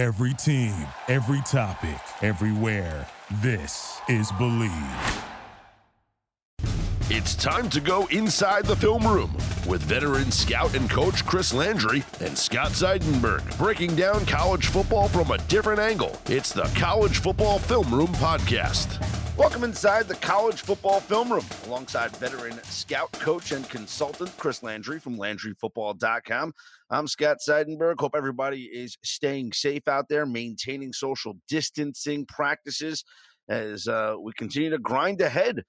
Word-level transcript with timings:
Every 0.00 0.32
team, 0.32 0.72
every 1.08 1.42
topic, 1.42 2.00
everywhere. 2.22 3.06
This 3.42 4.00
is 4.08 4.32
Bleav. 4.32 5.24
It's 7.10 7.34
time 7.34 7.68
to 7.68 7.82
go 7.82 8.06
inside 8.06 8.64
the 8.64 8.76
film 8.76 9.06
room 9.06 9.30
with 9.68 9.82
veteran 9.82 10.32
scout 10.32 10.74
and 10.74 10.88
coach 10.88 11.26
Chris 11.26 11.52
Landry 11.52 12.02
and 12.20 12.38
Scott 12.38 12.70
Seidenberg 12.70 13.58
breaking 13.58 13.94
down 13.94 14.24
college 14.24 14.68
football 14.68 15.06
from 15.06 15.32
a 15.32 15.38
different 15.48 15.80
angle. 15.80 16.18
It's 16.30 16.54
the 16.54 16.70
College 16.74 17.18
Football 17.18 17.58
Film 17.58 17.92
Room 17.94 18.14
Podcast. 18.14 19.19
Welcome 19.40 19.64
inside 19.64 20.06
the 20.06 20.16
College 20.16 20.60
Football 20.60 21.00
Film 21.00 21.32
Room 21.32 21.46
alongside 21.64 22.14
veteran 22.18 22.62
scout, 22.64 23.10
coach, 23.12 23.52
and 23.52 23.66
consultant 23.70 24.36
Chris 24.36 24.62
Landry 24.62 25.00
from 25.00 25.16
LandryFootball.com. 25.16 26.52
I'm 26.90 27.08
Scott 27.08 27.38
Seidenberg. 27.40 27.94
Hope 28.00 28.14
everybody 28.14 28.64
is 28.64 28.98
staying 29.02 29.54
safe 29.54 29.88
out 29.88 30.10
there, 30.10 30.26
maintaining 30.26 30.92
social 30.92 31.38
distancing 31.48 32.26
practices 32.26 33.02
as 33.48 33.88
uh, 33.88 34.16
we 34.20 34.34
continue 34.34 34.68
to 34.68 34.78
grind 34.78 35.22
ahead 35.22 35.62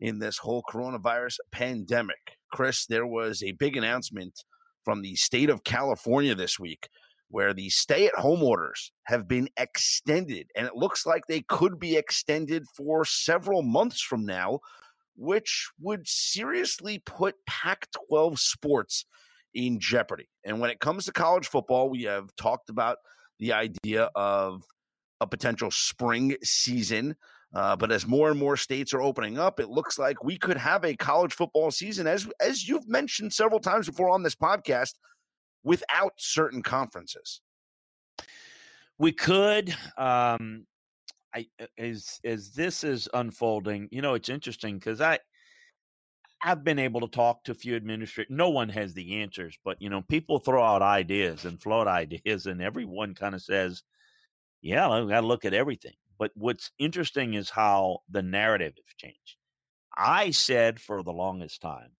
in 0.00 0.20
this 0.20 0.38
whole 0.38 0.62
coronavirus 0.62 1.36
pandemic. 1.52 2.38
Chris, 2.50 2.86
there 2.86 3.06
was 3.06 3.42
a 3.42 3.52
big 3.52 3.76
announcement 3.76 4.42
from 4.86 5.02
the 5.02 5.16
state 5.16 5.50
of 5.50 5.64
California 5.64 6.34
this 6.34 6.58
week 6.58 6.88
where 7.28 7.52
the 7.52 7.68
stay 7.68 8.06
at 8.06 8.14
home 8.14 8.42
orders 8.42 8.92
have 9.04 9.28
been 9.28 9.48
extended, 9.58 10.48
and 10.56 10.66
it 10.66 10.74
looks 10.74 11.06
like 11.06 11.26
they 11.26 11.42
could 11.42 11.78
be 11.78 11.96
extended 11.96 12.64
for 12.74 13.04
several 13.04 13.62
months 13.62 14.00
from 14.00 14.24
now, 14.24 14.60
which 15.16 15.68
would 15.80 16.06
seriously 16.06 17.00
put 17.04 17.34
Pac 17.46 17.88
12 18.08 18.38
sports 18.38 19.04
in 19.54 19.78
jeopardy. 19.78 20.28
And 20.44 20.60
when 20.60 20.70
it 20.70 20.80
comes 20.80 21.04
to 21.04 21.12
college 21.12 21.48
football, 21.48 21.90
we 21.90 22.04
have 22.04 22.34
talked 22.36 22.70
about 22.70 22.98
the 23.38 23.52
idea 23.52 24.10
of 24.14 24.62
a 25.20 25.26
potential 25.26 25.70
spring 25.70 26.36
season. 26.42 27.16
Uh, 27.54 27.74
but 27.74 27.90
as 27.90 28.06
more 28.06 28.30
and 28.30 28.38
more 28.38 28.56
states 28.56 28.92
are 28.92 29.00
opening 29.00 29.38
up, 29.38 29.58
it 29.58 29.70
looks 29.70 29.98
like 29.98 30.22
we 30.22 30.36
could 30.36 30.58
have 30.58 30.84
a 30.84 30.94
college 30.96 31.32
football 31.32 31.70
season, 31.70 32.06
as 32.06 32.28
as 32.40 32.68
you've 32.68 32.86
mentioned 32.86 33.32
several 33.32 33.58
times 33.58 33.86
before 33.86 34.10
on 34.10 34.22
this 34.22 34.34
podcast, 34.34 34.94
without 35.68 36.14
certain 36.16 36.62
conferences. 36.62 37.42
We 38.98 39.12
could. 39.12 39.76
Um, 39.98 40.66
I 41.34 41.46
as 41.76 42.18
as 42.24 42.52
this 42.52 42.82
is 42.82 43.06
unfolding, 43.12 43.88
you 43.92 44.00
know, 44.00 44.14
it's 44.14 44.30
interesting 44.30 44.78
because 44.78 45.02
I 45.02 45.18
I've 46.42 46.64
been 46.64 46.78
able 46.78 47.02
to 47.02 47.08
talk 47.08 47.44
to 47.44 47.52
a 47.52 47.54
few 47.54 47.76
administrators. 47.76 48.34
No 48.34 48.48
one 48.48 48.70
has 48.70 48.94
the 48.94 49.20
answers, 49.20 49.58
but 49.62 49.76
you 49.80 49.90
know, 49.90 50.00
people 50.00 50.38
throw 50.38 50.64
out 50.64 50.80
ideas 50.80 51.44
and 51.44 51.60
float 51.60 51.86
ideas, 52.02 52.46
and 52.46 52.62
everyone 52.62 53.14
kind 53.14 53.34
of 53.34 53.42
says, 53.42 53.82
"Yeah, 54.62 54.88
I 54.88 55.04
got 55.06 55.20
to 55.20 55.26
look 55.26 55.44
at 55.44 55.54
everything." 55.54 55.96
But 56.18 56.32
what's 56.34 56.72
interesting 56.78 57.34
is 57.34 57.50
how 57.50 58.00
the 58.08 58.22
narrative 58.22 58.72
has 58.74 58.94
changed. 58.96 59.36
I 59.96 60.30
said 60.30 60.80
for 60.80 61.02
the 61.02 61.12
longest 61.12 61.60
time 61.60 61.90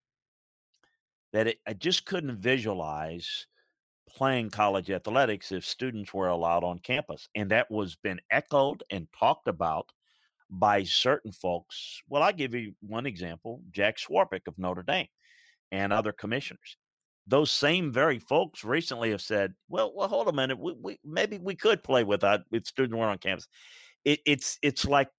that 1.33 1.47
it, 1.47 1.59
I 1.67 1.73
just 1.73 2.05
couldn't 2.05 2.37
visualize 2.37 3.47
playing 4.15 4.49
college 4.49 4.89
athletics 4.89 5.51
if 5.51 5.65
students 5.65 6.13
were 6.13 6.27
allowed 6.27 6.63
on 6.63 6.79
campus. 6.79 7.27
And 7.35 7.51
that 7.51 7.69
was 7.69 7.95
been 7.95 8.19
echoed 8.31 8.83
and 8.89 9.07
talked 9.17 9.47
about 9.47 9.89
by 10.49 10.83
certain 10.83 11.31
folks. 11.31 12.01
Well, 12.09 12.23
I'll 12.23 12.33
give 12.33 12.53
you 12.53 12.73
one 12.81 13.05
example 13.05 13.61
Jack 13.71 13.97
Swarbrick 13.97 14.47
of 14.47 14.57
Notre 14.57 14.83
Dame 14.83 15.07
and 15.71 15.93
other 15.93 16.11
commissioners. 16.11 16.77
Those 17.27 17.51
same 17.51 17.91
very 17.91 18.17
folks 18.17 18.63
recently 18.63 19.11
have 19.11 19.21
said, 19.21 19.53
well, 19.67 19.93
well, 19.95 20.07
hold 20.07 20.27
a 20.27 20.33
minute. 20.33 20.57
We, 20.57 20.73
we, 20.81 20.99
maybe 21.05 21.37
we 21.37 21.55
could 21.55 21.83
play 21.83 22.03
without 22.03 22.41
if 22.51 22.65
students 22.65 22.97
were 22.97 23.05
on 23.05 23.19
campus 23.19 23.47
it, 24.05 24.19
it's 24.25 24.57
it's 24.61 24.85
like 24.85 25.09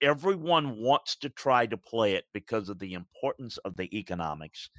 everyone 0.00 0.76
wants 0.78 1.16
to 1.16 1.28
try 1.28 1.66
to 1.66 1.76
play 1.76 2.14
it 2.14 2.24
because 2.32 2.68
of 2.68 2.78
the 2.78 2.94
importance 2.94 3.58
of 3.58 3.76
the 3.76 3.96
economics. 3.96 4.70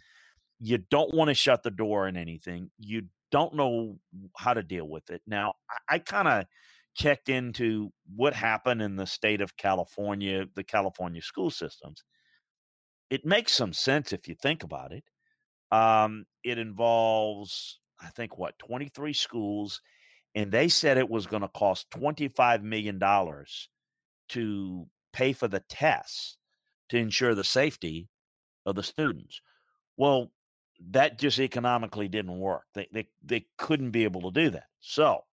You 0.59 0.77
don't 0.77 1.13
want 1.13 1.29
to 1.29 1.33
shut 1.33 1.63
the 1.63 1.71
door 1.71 2.07
on 2.07 2.15
anything. 2.15 2.71
You 2.79 3.03
don't 3.33 3.55
know 3.55 3.97
how 4.37 4.53
to 4.53 4.63
deal 4.63 4.87
with 4.87 5.09
it. 5.09 5.21
Now, 5.27 5.55
I, 5.89 5.95
I 5.95 5.99
kind 5.99 6.27
of 6.27 6.45
checked 6.95 7.27
into 7.27 7.91
what 8.15 8.33
happened 8.33 8.81
in 8.81 8.95
the 8.95 9.07
state 9.07 9.41
of 9.41 9.57
California, 9.57 10.45
the 10.55 10.63
California 10.63 11.21
school 11.21 11.49
systems. 11.49 12.03
It 13.09 13.25
makes 13.25 13.51
some 13.51 13.73
sense 13.73 14.13
if 14.13 14.27
you 14.27 14.35
think 14.35 14.63
about 14.63 14.91
it. 14.93 15.03
Um, 15.71 16.25
it 16.43 16.59
involves, 16.59 17.79
I 17.99 18.09
think, 18.09 18.37
what, 18.37 18.57
23 18.59 19.11
schools 19.13 19.81
and 20.35 20.51
they 20.51 20.67
said 20.67 20.97
it 20.97 21.09
was 21.09 21.27
going 21.27 21.41
to 21.41 21.47
cost 21.47 21.89
$25 21.91 22.63
million 22.63 22.99
to 24.29 24.87
pay 25.11 25.33
for 25.33 25.47
the 25.47 25.63
tests 25.69 26.37
to 26.89 26.97
ensure 26.97 27.35
the 27.35 27.43
safety 27.43 28.07
of 28.65 28.75
the 28.75 28.83
students. 28.83 29.41
Well, 29.95 30.31
that 30.91 31.19
just 31.19 31.39
economically 31.39 32.07
didn't 32.07 32.39
work. 32.39 32.63
They 32.73 32.87
they 32.91 33.07
they 33.23 33.45
couldn't 33.57 33.91
be 33.91 34.03
able 34.03 34.21
to 34.21 34.31
do 34.31 34.49
that. 34.51 34.65
So, 34.79 35.23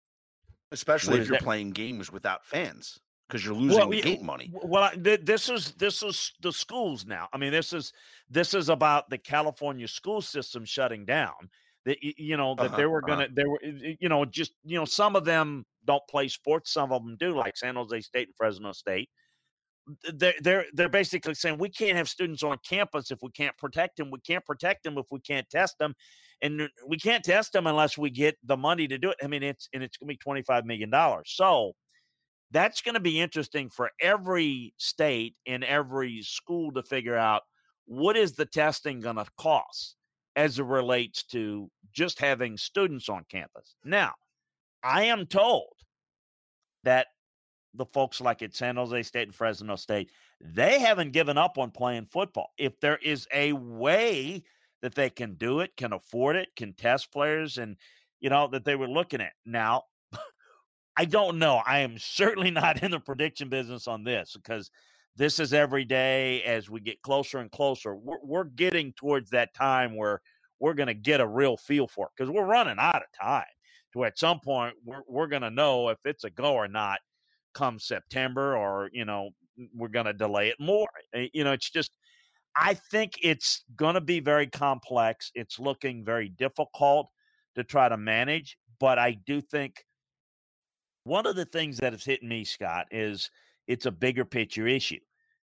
especially 0.73 1.21
if 1.21 1.29
you're 1.29 1.39
that? 1.39 1.45
playing 1.45 1.71
games 1.71 2.13
without 2.13 2.45
fans 2.45 3.01
because 3.29 3.45
you're 3.45 3.55
losing 3.55 3.79
well, 3.79 3.91
gate 3.91 4.23
money. 4.23 4.51
Well, 4.53 4.91
this 4.97 5.49
is 5.49 5.73
this 5.73 6.03
is 6.03 6.33
the 6.41 6.53
schools 6.53 7.07
now. 7.07 7.29
I 7.33 7.39
mean, 7.39 7.53
this 7.53 7.73
is 7.73 7.93
this 8.29 8.55
is 8.55 8.69
about 8.69 9.11
the 9.11 9.19
California 9.19 9.89
school 9.89 10.21
system 10.21 10.65
shutting 10.65 11.05
down 11.05 11.51
that 11.87 11.99
you 12.03 12.37
know 12.37 12.55
that 12.55 12.67
uh-huh, 12.67 12.77
they 12.77 12.87
were 12.87 13.01
gonna 13.01 13.25
uh-huh. 13.25 13.33
they 13.35 13.45
were 13.45 13.61
you 14.01 14.09
know 14.09 14.25
just 14.25 14.53
you 14.65 14.79
know 14.79 14.85
some 14.85 15.17
of 15.17 15.25
them 15.25 15.65
don't 15.87 16.03
play 16.09 16.29
sports 16.29 16.73
some 16.73 16.93
of 16.93 17.03
them 17.03 17.17
do 17.19 17.35
like 17.35 17.57
san 17.57 17.77
jose 17.77 18.01
state 18.03 18.29
and 18.29 18.37
fresno 18.37 18.73
state 18.73 19.09
they're 20.15 20.35
they're 20.43 20.65
they're 20.73 20.89
basically 20.89 21.35
saying 21.35 21.59
we 21.59 21.69
can't 21.69 21.97
have 21.97 22.09
students 22.09 22.43
on 22.43 22.57
campus 22.69 23.11
if 23.11 23.19
we 23.23 23.31
can't 23.31 23.57
protect 23.57 23.97
them 23.97 24.11
we 24.11 24.21
can't 24.21 24.45
protect 24.45 24.83
them 24.85 24.99
if 24.99 25.07
we 25.11 25.21
can't 25.21 25.49
test 25.51 25.79
them 25.79 25.95
and 26.43 26.69
we 26.87 26.97
can't 26.99 27.25
test 27.25 27.53
them 27.53 27.67
unless 27.67 27.99
we 27.99 28.11
get 28.11 28.37
the 28.45 28.57
money 28.57 28.89
to 28.89 28.99
do 28.99 29.11
it. 29.11 29.17
I 29.23 29.27
mean 29.27 29.43
it's 29.43 29.69
and 29.73 29.83
it's 29.83 29.97
going 29.97 30.09
to 30.09 30.15
be 30.15 30.19
25 30.19 30.65
million 30.65 30.91
dollars. 30.91 31.33
So 31.35 31.73
that's 32.51 32.81
going 32.81 32.95
to 32.95 33.01
be 33.01 33.21
interesting 33.21 33.71
for 33.71 33.91
every 34.01 34.75
state 34.77 35.35
and 35.47 35.63
every 35.65 36.23
school 36.23 36.73
to 36.73 36.83
figure 36.83 37.17
out 37.17 37.43
what 37.87 38.17
is 38.17 38.33
the 38.33 38.47
testing 38.47 39.01
going 39.01 39.17
to 39.17 39.27
cost 39.39 39.97
as 40.37 40.59
it 40.59 40.65
relates 40.65 41.25
to 41.25 41.71
just 41.93 42.19
having 42.19 42.57
students 42.57 43.09
on 43.09 43.25
campus. 43.31 43.75
Now, 43.85 44.15
I 44.83 45.05
am 45.05 45.27
told 45.27 45.73
that 46.85 47.09
the 47.75 47.87
folks 47.87 48.21
like 48.21 48.43
at 48.43 48.55
San 48.55 48.77
Jose 48.77 49.03
State 49.05 49.29
and 49.29 49.35
Fresno 49.35 49.77
State, 49.77 50.11
they 50.41 50.79
haven't 50.79 51.13
given 51.13 51.39
up 51.39 51.59
on 51.59 51.71
playing 51.71 52.07
football. 52.07 52.51
If 52.59 52.81
there 52.81 52.99
is 52.99 53.27
a 53.33 53.53
way 53.53 54.43
that 54.83 54.95
they 54.95 55.11
can 55.11 55.35
do 55.35 55.61
it, 55.61 55.77
can 55.77 55.93
afford 55.93 56.37
it, 56.37 56.49
can 56.57 56.73
test 56.73 57.13
players, 57.13 57.59
and 57.59 57.77
you 58.21 58.31
know 58.31 58.49
that 58.49 58.65
they 58.65 58.77
were 58.77 58.89
looking 58.89 59.21
at. 59.21 59.33
Now, 59.45 59.85
I 60.97 61.05
don't 61.05 61.39
know. 61.39 61.63
I 61.65 61.81
am 61.81 61.99
certainly 61.99 62.51
not 62.51 62.83
in 62.83 62.91
the 62.91 63.01
prediction 63.01 63.49
business 63.49 63.89
on 63.89 64.05
this 64.05 64.35
because 64.35 64.71
this 65.17 65.39
is 65.39 65.53
every 65.53 65.85
day 65.85 66.43
as 66.43 66.71
we 66.71 66.81
get 66.81 67.03
closer 67.03 67.39
and 67.39 67.51
closer. 67.51 67.95
We're, 67.95 68.19
we're 68.23 68.45
getting 68.45 68.93
towards 68.93 69.31
that 69.31 69.55
time 69.55 69.97
where 69.97 70.21
we're 70.59 70.75
going 70.75 70.89
to 70.89 70.95
get 70.95 71.21
a 71.21 71.27
real 71.27 71.57
feel 71.57 71.87
for 71.87 72.07
it 72.07 72.13
because 72.17 72.31
we're 72.31 72.47
running 72.47 72.79
out 72.79 72.97
of 72.97 73.19
time. 73.21 73.45
To 73.95 74.05
at 74.05 74.19
some 74.19 74.39
point, 74.41 74.75
we're, 74.85 75.03
we're 75.09 75.27
going 75.27 75.43
to 75.43 75.51
know 75.51 75.89
if 75.89 75.99
it's 76.05 76.25
a 76.25 76.31
go 76.31 76.53
or 76.55 76.69
not 76.69 77.01
come 77.55 77.79
September, 77.79 78.57
or 78.57 78.91
you 78.93 79.05
know, 79.05 79.31
we're 79.75 79.89
going 79.89 80.07
to 80.07 80.13
delay 80.13 80.49
it 80.49 80.57
more. 80.59 80.89
Eh, 81.15 81.29
you 81.33 81.45
know, 81.45 81.53
it's 81.53 81.71
just. 81.71 81.93
I 82.57 82.75
think 82.75 83.13
it's 83.23 83.63
going 83.77 83.95
to 83.95 84.01
be 84.01 84.19
very 84.19 84.49
complex. 84.49 85.31
It's 85.37 85.61
looking 85.61 86.05
very 86.05 86.29
difficult 86.29 87.09
to 87.55 87.63
try 87.63 87.89
to 87.89 87.97
manage, 87.97 88.59
but 88.81 88.99
I 88.99 89.13
do 89.13 89.41
think 89.41 89.85
one 91.05 91.27
of 91.27 91.37
the 91.37 91.45
things 91.45 91.79
that 91.79 91.93
has 91.93 92.05
hit 92.05 92.23
me, 92.23 92.45
Scott, 92.45 92.87
is 92.91 93.31
it's 93.67 93.87
a 93.87 93.91
bigger 93.91 94.25
picture 94.25 94.67
issue. 94.67 95.01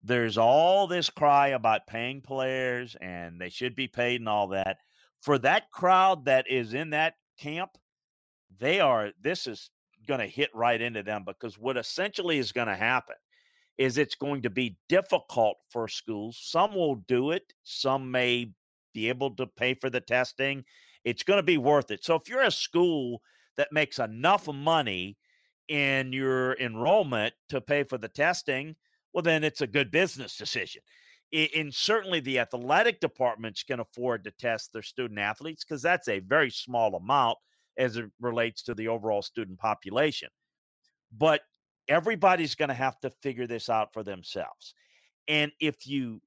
There's 0.03 0.37
all 0.37 0.87
this 0.87 1.11
cry 1.11 1.49
about 1.49 1.87
paying 1.87 2.21
players 2.21 2.97
and 3.01 3.41
they 3.41 3.49
should 3.49 3.75
be 3.75 3.89
paid 3.89 4.21
and 4.21 4.29
all 4.29 4.49
that. 4.49 4.79
For 5.21 5.39
that 5.39 5.71
crowd 5.71 6.25
that 6.25 6.51
is 6.51 6.75
in 6.75 6.91
that 6.91 7.15
camp, 7.39 7.71
they 8.59 8.81
are, 8.81 9.13
this 9.21 9.47
is 9.47 9.71
going 10.07 10.21
to 10.21 10.27
hit 10.27 10.51
right 10.55 10.81
into 10.81 11.03
them 11.03 11.25
because 11.27 11.59
what 11.59 11.77
essentially 11.77 12.39
is 12.39 12.53
going 12.53 12.69
to 12.69 12.77
happen 12.77 13.17
is 13.79 13.99
it's 13.99 14.15
going 14.15 14.43
to 14.43 14.51
be 14.51 14.77
difficult 14.89 15.57
for 15.71 15.89
schools. 15.89 16.39
Some 16.41 16.75
will 16.75 16.97
do 16.97 17.31
it, 17.31 17.53
some 17.65 18.11
may 18.11 18.53
be 18.93 19.09
able 19.09 19.35
to 19.37 19.47
pay 19.47 19.75
for 19.75 19.91
the 19.91 20.01
testing. 20.01 20.65
It's 21.05 21.23
going 21.23 21.39
to 21.39 21.43
be 21.43 21.59
worth 21.59 21.91
it. 21.91 22.05
So 22.05 22.15
if 22.15 22.29
you're 22.29 22.43
a 22.43 22.51
school 22.51 23.23
that 23.57 23.73
makes 23.73 23.99
enough 23.99 24.47
money 24.47 25.17
in 25.69 26.13
your 26.13 26.55
enrollment 26.59 27.35
to 27.49 27.61
pay 27.61 27.85
for 27.85 27.99
the 27.99 28.09
testing, 28.09 28.77
well, 29.13 29.23
then 29.23 29.45
it's 29.45 29.61
a 29.61 29.67
good 29.67 29.91
business 29.91 30.37
decision. 30.37 30.83
And 31.33 31.73
certainly 31.73 32.21
the 32.21 32.41
athletic 32.41 33.01
departments 33.01 33.63
can 33.63 33.81
afford 33.81 34.25
to 34.25 34.31
test 34.33 34.73
their 34.73 34.83
student 34.83 35.19
athletes 35.19 35.65
because 35.65 35.81
that's 35.81 36.09
a 36.09 36.19
very 36.19 36.51
small 36.51 36.95
amount 36.95 37.39
as 37.79 37.97
it 37.97 38.11
relates 38.21 38.63
to 38.65 38.75
the 38.75 38.89
overall 38.89 39.23
student 39.23 39.59
population. 39.59 40.29
but 41.13 41.43
everybody's 41.89 42.55
going 42.55 42.69
to 42.69 42.75
have 42.75 42.99
to 43.01 43.11
figure 43.11 43.47
this 43.47 43.69
out 43.69 43.93
for 43.93 44.03
themselves. 44.03 44.75
And 45.29 45.53
if 45.61 45.87
you 45.87 46.21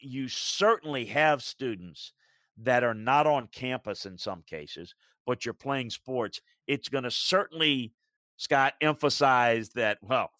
you 0.00 0.28
certainly 0.28 1.04
have 1.06 1.42
students 1.42 2.12
that 2.58 2.84
are 2.84 2.94
not 2.94 3.26
on 3.26 3.48
campus 3.52 4.06
in 4.06 4.16
some 4.18 4.42
cases, 4.46 4.94
but 5.26 5.44
you're 5.44 5.54
playing 5.54 5.90
sports, 5.90 6.40
it's 6.66 6.88
going 6.88 7.04
to 7.04 7.10
certainly, 7.10 7.92
Scott, 8.36 8.74
emphasize 8.80 9.70
that, 9.70 9.98
well, 10.02 10.30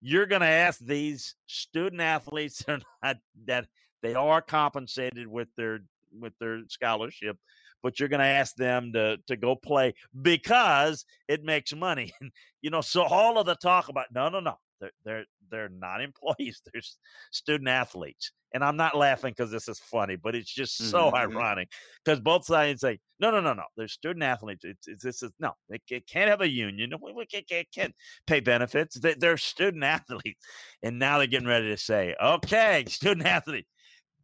you're 0.00 0.26
going 0.26 0.40
to 0.42 0.46
ask 0.46 0.80
these 0.80 1.34
student 1.46 2.00
athletes 2.00 2.64
that 3.46 3.66
they 4.02 4.14
are 4.14 4.42
compensated 4.42 5.26
with 5.26 5.48
their 5.56 5.80
with 6.18 6.32
their 6.38 6.62
scholarship 6.68 7.36
but 7.82 7.98
you're 7.98 8.08
going 8.08 8.20
to 8.20 8.26
ask 8.26 8.54
them 8.56 8.92
to 8.92 9.18
to 9.26 9.36
go 9.36 9.56
play 9.56 9.94
because 10.22 11.04
it 11.28 11.42
makes 11.44 11.74
money. 11.74 12.12
you 12.62 12.70
know, 12.70 12.80
so 12.80 13.02
all 13.02 13.38
of 13.38 13.46
the 13.46 13.56
talk 13.56 13.88
about 13.88 14.06
no, 14.12 14.28
no, 14.28 14.40
no, 14.40 14.54
they're 14.80 14.90
they're 15.04 15.24
they're 15.50 15.68
not 15.68 16.00
employees. 16.02 16.62
They're 16.72 16.82
student 17.30 17.68
athletes, 17.68 18.32
and 18.54 18.64
I'm 18.64 18.76
not 18.76 18.96
laughing 18.96 19.34
because 19.36 19.50
this 19.50 19.68
is 19.68 19.78
funny, 19.78 20.16
but 20.16 20.34
it's 20.34 20.52
just 20.52 20.76
so 20.90 21.06
mm-hmm. 21.06 21.16
ironic 21.16 21.68
because 22.04 22.20
both 22.20 22.44
sides 22.44 22.80
say 22.80 22.98
no, 23.20 23.30
no, 23.30 23.40
no, 23.40 23.52
no. 23.52 23.64
They're 23.76 23.88
student 23.88 24.22
athletes. 24.22 24.64
It's, 24.64 24.86
it's 24.86 25.02
this 25.02 25.22
is 25.22 25.32
no. 25.40 25.52
They, 25.68 25.80
can't 26.00 26.30
have 26.30 26.40
a 26.40 26.48
union. 26.48 26.92
We, 27.02 27.12
we 27.12 27.26
can't, 27.26 27.48
can't, 27.48 27.66
can't 27.74 27.94
pay 28.26 28.40
benefits. 28.40 28.98
They, 28.98 29.14
they're 29.14 29.36
student 29.36 29.84
athletes, 29.84 30.40
and 30.82 30.98
now 30.98 31.18
they're 31.18 31.26
getting 31.26 31.48
ready 31.48 31.68
to 31.68 31.76
say, 31.76 32.14
okay, 32.22 32.84
student 32.88 33.26
athlete 33.26 33.66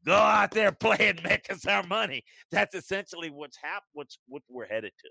go 0.04 0.14
out 0.14 0.50
there, 0.50 0.72
play 0.72 0.96
and 1.00 1.22
make 1.22 1.50
us 1.50 1.66
our 1.66 1.82
money. 1.82 2.24
That's 2.50 2.74
essentially 2.74 3.30
what's 3.30 3.56
happened. 3.56 3.90
What's 3.92 4.18
what 4.28 4.42
we're 4.48 4.66
headed 4.66 4.92
to. 5.00 5.10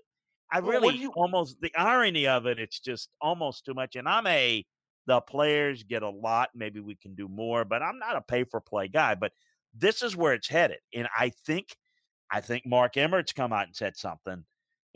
I 0.52 0.58
really 0.58 0.96
you, 0.96 1.12
almost 1.16 1.60
the 1.60 1.72
irony 1.76 2.26
of 2.26 2.46
it. 2.46 2.60
It's 2.60 2.78
just 2.78 3.10
almost 3.20 3.64
too 3.64 3.74
much. 3.74 3.96
And 3.96 4.08
I'm 4.08 4.26
a 4.26 4.64
the 5.06 5.20
players 5.20 5.82
get 5.82 6.02
a 6.02 6.08
lot. 6.08 6.50
Maybe 6.54 6.80
we 6.80 6.94
can 6.94 7.14
do 7.14 7.28
more, 7.28 7.64
but 7.64 7.82
I'm 7.82 7.98
not 7.98 8.16
a 8.16 8.20
pay 8.20 8.44
for 8.44 8.60
play 8.60 8.88
guy. 8.88 9.14
But 9.14 9.32
this 9.74 10.02
is 10.02 10.16
where 10.16 10.32
it's 10.34 10.48
headed, 10.48 10.78
and 10.94 11.08
I 11.16 11.30
think 11.46 11.76
I 12.30 12.40
think 12.40 12.64
Mark 12.66 12.96
Emmert's 12.96 13.32
come 13.32 13.52
out 13.52 13.66
and 13.66 13.76
said 13.76 13.96
something. 13.96 14.44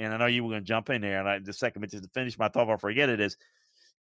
And 0.01 0.15
I 0.15 0.17
know 0.17 0.27
you 0.27 0.45
were 0.45 0.51
going 0.51 0.63
to 0.63 0.67
jump 0.67 0.91
in 0.91 1.01
there, 1.01 1.19
and 1.19 1.29
I, 1.29 1.39
the 1.41 1.53
second 1.53 1.81
minute 1.81 2.03
to 2.03 2.09
finish 2.15 2.39
my 2.39 2.47
thought 2.47 2.67
before 2.67 2.75
I 2.75 2.79
forget 2.79 3.09
it 3.09 3.21
is 3.21 3.37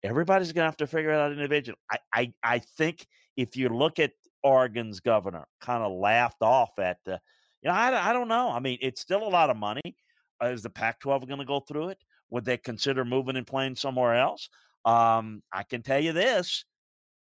everybody's 0.03 0.51
going 0.51 0.63
to 0.63 0.67
have 0.67 0.77
to 0.77 0.87
figure 0.87 1.09
it 1.09 1.17
out 1.17 1.31
individually. 1.31 1.79
I, 1.91 1.97
I 2.13 2.33
I 2.43 2.59
think 2.59 3.07
if 3.35 3.57
you 3.57 3.69
look 3.69 3.97
at 3.99 4.11
Oregon's 4.47 5.01
governor 5.01 5.45
kind 5.59 5.83
of 5.83 5.91
laughed 5.91 6.41
off 6.41 6.71
at 6.79 6.97
the, 7.05 7.19
you 7.61 7.69
know, 7.69 7.75
I, 7.75 8.09
I 8.09 8.13
don't 8.13 8.29
know. 8.29 8.49
I 8.49 8.59
mean, 8.59 8.77
it's 8.81 9.01
still 9.01 9.23
a 9.23 9.29
lot 9.29 9.49
of 9.49 9.57
money. 9.57 9.95
Uh, 10.41 10.47
is 10.47 10.63
the 10.63 10.69
Pac 10.69 10.99
12 11.01 11.27
going 11.27 11.39
to 11.39 11.45
go 11.45 11.59
through 11.59 11.89
it? 11.89 11.97
Would 12.29 12.45
they 12.45 12.57
consider 12.57 13.03
moving 13.03 13.35
and 13.35 13.45
playing 13.45 13.75
somewhere 13.75 14.15
else? 14.15 14.49
Um, 14.85 15.43
I 15.51 15.63
can 15.63 15.83
tell 15.83 15.99
you 15.99 16.13
this 16.13 16.65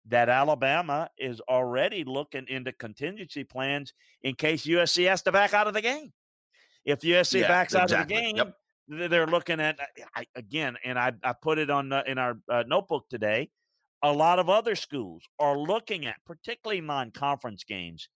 that 0.08 0.28
Alabama 0.28 1.08
is 1.18 1.40
already 1.48 2.04
looking 2.04 2.46
into 2.48 2.72
contingency 2.72 3.44
plans 3.44 3.92
in 4.22 4.34
case 4.34 4.64
USC 4.64 5.08
has 5.08 5.22
to 5.22 5.32
back 5.32 5.52
out 5.52 5.66
of 5.66 5.74
the 5.74 5.82
game. 5.82 6.12
If 6.84 7.00
USC 7.00 7.40
yeah, 7.40 7.48
backs 7.48 7.74
exactly. 7.74 7.96
out 7.96 8.02
of 8.02 8.08
the 8.08 8.14
game, 8.14 8.36
yep. 8.36 9.10
they're 9.10 9.26
looking 9.26 9.58
at 9.58 9.78
I, 10.14 10.26
again, 10.36 10.76
and 10.84 10.98
I, 10.98 11.12
I 11.24 11.32
put 11.32 11.58
it 11.58 11.70
on 11.70 11.92
uh, 11.92 12.02
in 12.06 12.18
our 12.18 12.38
uh, 12.48 12.62
notebook 12.68 13.08
today 13.08 13.50
a 14.02 14.12
lot 14.12 14.38
of 14.38 14.48
other 14.48 14.74
schools 14.74 15.22
are 15.38 15.58
looking 15.58 16.06
at, 16.06 16.16
particularly 16.26 16.80
non 16.80 17.10
conference 17.10 17.64
games, 17.64 18.08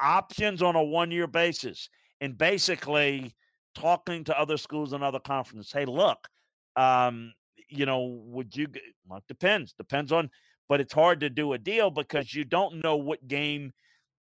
options 0.00 0.62
on 0.62 0.76
a 0.76 0.82
one 0.82 1.10
year 1.10 1.26
basis 1.26 1.88
and 2.20 2.36
basically 2.36 3.34
talking 3.74 4.24
to 4.24 4.38
other 4.38 4.56
schools 4.56 4.92
and 4.92 5.02
other 5.04 5.20
conferences. 5.20 5.72
Hey, 5.72 5.84
look, 5.84 6.28
um, 6.76 7.32
you 7.68 7.86
know, 7.86 8.20
would 8.24 8.54
you, 8.56 8.66
well, 9.06 9.22
depends, 9.28 9.72
depends 9.72 10.12
on, 10.12 10.30
but 10.68 10.80
it's 10.80 10.92
hard 10.92 11.20
to 11.20 11.30
do 11.30 11.52
a 11.52 11.58
deal 11.58 11.90
because 11.90 12.34
you 12.34 12.44
don't 12.44 12.82
know 12.82 12.96
what 12.96 13.26
game 13.26 13.72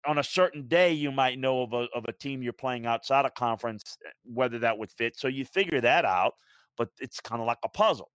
on 0.07 0.19
a 0.19 0.25
certain 0.25 0.67
day 0.67 0.93
you 0.93 1.13
might 1.13 1.39
know 1.39 1.63
of 1.63 1.73
a, 1.73 1.87
of 1.95 2.05
a 2.09 2.13
team 2.13 2.43
you're 2.43 2.53
playing 2.53 2.87
outside 2.87 3.25
of 3.25 3.35
conference, 3.35 3.99
eh, 4.07 4.11
whether 4.25 4.59
that 4.59 4.79
would 4.79 4.91
fit. 4.91 5.19
So 5.19 5.29
you 5.29 5.45
figure 5.45 5.81
that 5.81 6.05
out, 6.05 6.35
but 6.77 6.89
it's 7.01 7.21
kind 7.21 7.41
of 7.41 7.47
like 7.47 7.59
a 7.65 7.69
puzzle. 7.69 8.11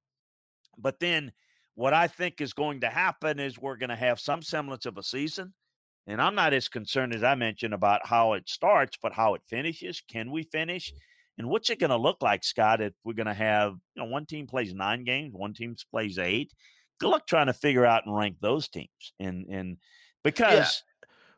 But 0.77 0.99
then, 0.99 1.31
what 1.75 1.93
I 1.93 2.07
think 2.07 2.41
is 2.41 2.53
going 2.53 2.81
to 2.81 2.89
happen 2.89 3.39
is 3.39 3.59
we're 3.59 3.77
going 3.77 3.89
to 3.89 3.95
have 3.95 4.19
some 4.19 4.41
semblance 4.41 4.85
of 4.85 4.97
a 4.97 5.03
season. 5.03 5.53
And 6.07 6.21
I'm 6.21 6.35
not 6.35 6.53
as 6.53 6.67
concerned 6.67 7.13
as 7.13 7.23
I 7.23 7.35
mentioned 7.35 7.73
about 7.73 8.05
how 8.05 8.33
it 8.33 8.47
starts, 8.47 8.97
but 9.01 9.13
how 9.13 9.33
it 9.33 9.41
finishes. 9.49 10.01
Can 10.09 10.31
we 10.31 10.43
finish? 10.43 10.93
And 11.37 11.49
what's 11.49 11.69
it 11.69 11.79
going 11.79 11.89
to 11.89 11.97
look 11.97 12.21
like, 12.21 12.43
Scott, 12.43 12.81
if 12.81 12.93
we're 13.03 13.13
going 13.13 13.27
to 13.27 13.33
have, 13.33 13.73
you 13.95 14.03
know, 14.03 14.09
one 14.09 14.25
team 14.25 14.47
plays 14.47 14.73
nine 14.73 15.03
games, 15.03 15.33
one 15.33 15.53
team 15.53 15.75
plays 15.91 16.17
eight? 16.17 16.53
Good 16.99 17.09
luck 17.09 17.27
trying 17.27 17.47
to 17.47 17.53
figure 17.53 17.85
out 17.85 18.05
and 18.05 18.15
rank 18.15 18.37
those 18.39 18.69
teams. 18.69 19.13
And 19.19 19.47
and 19.47 19.77
because 20.23 20.53
yeah. 20.53 20.95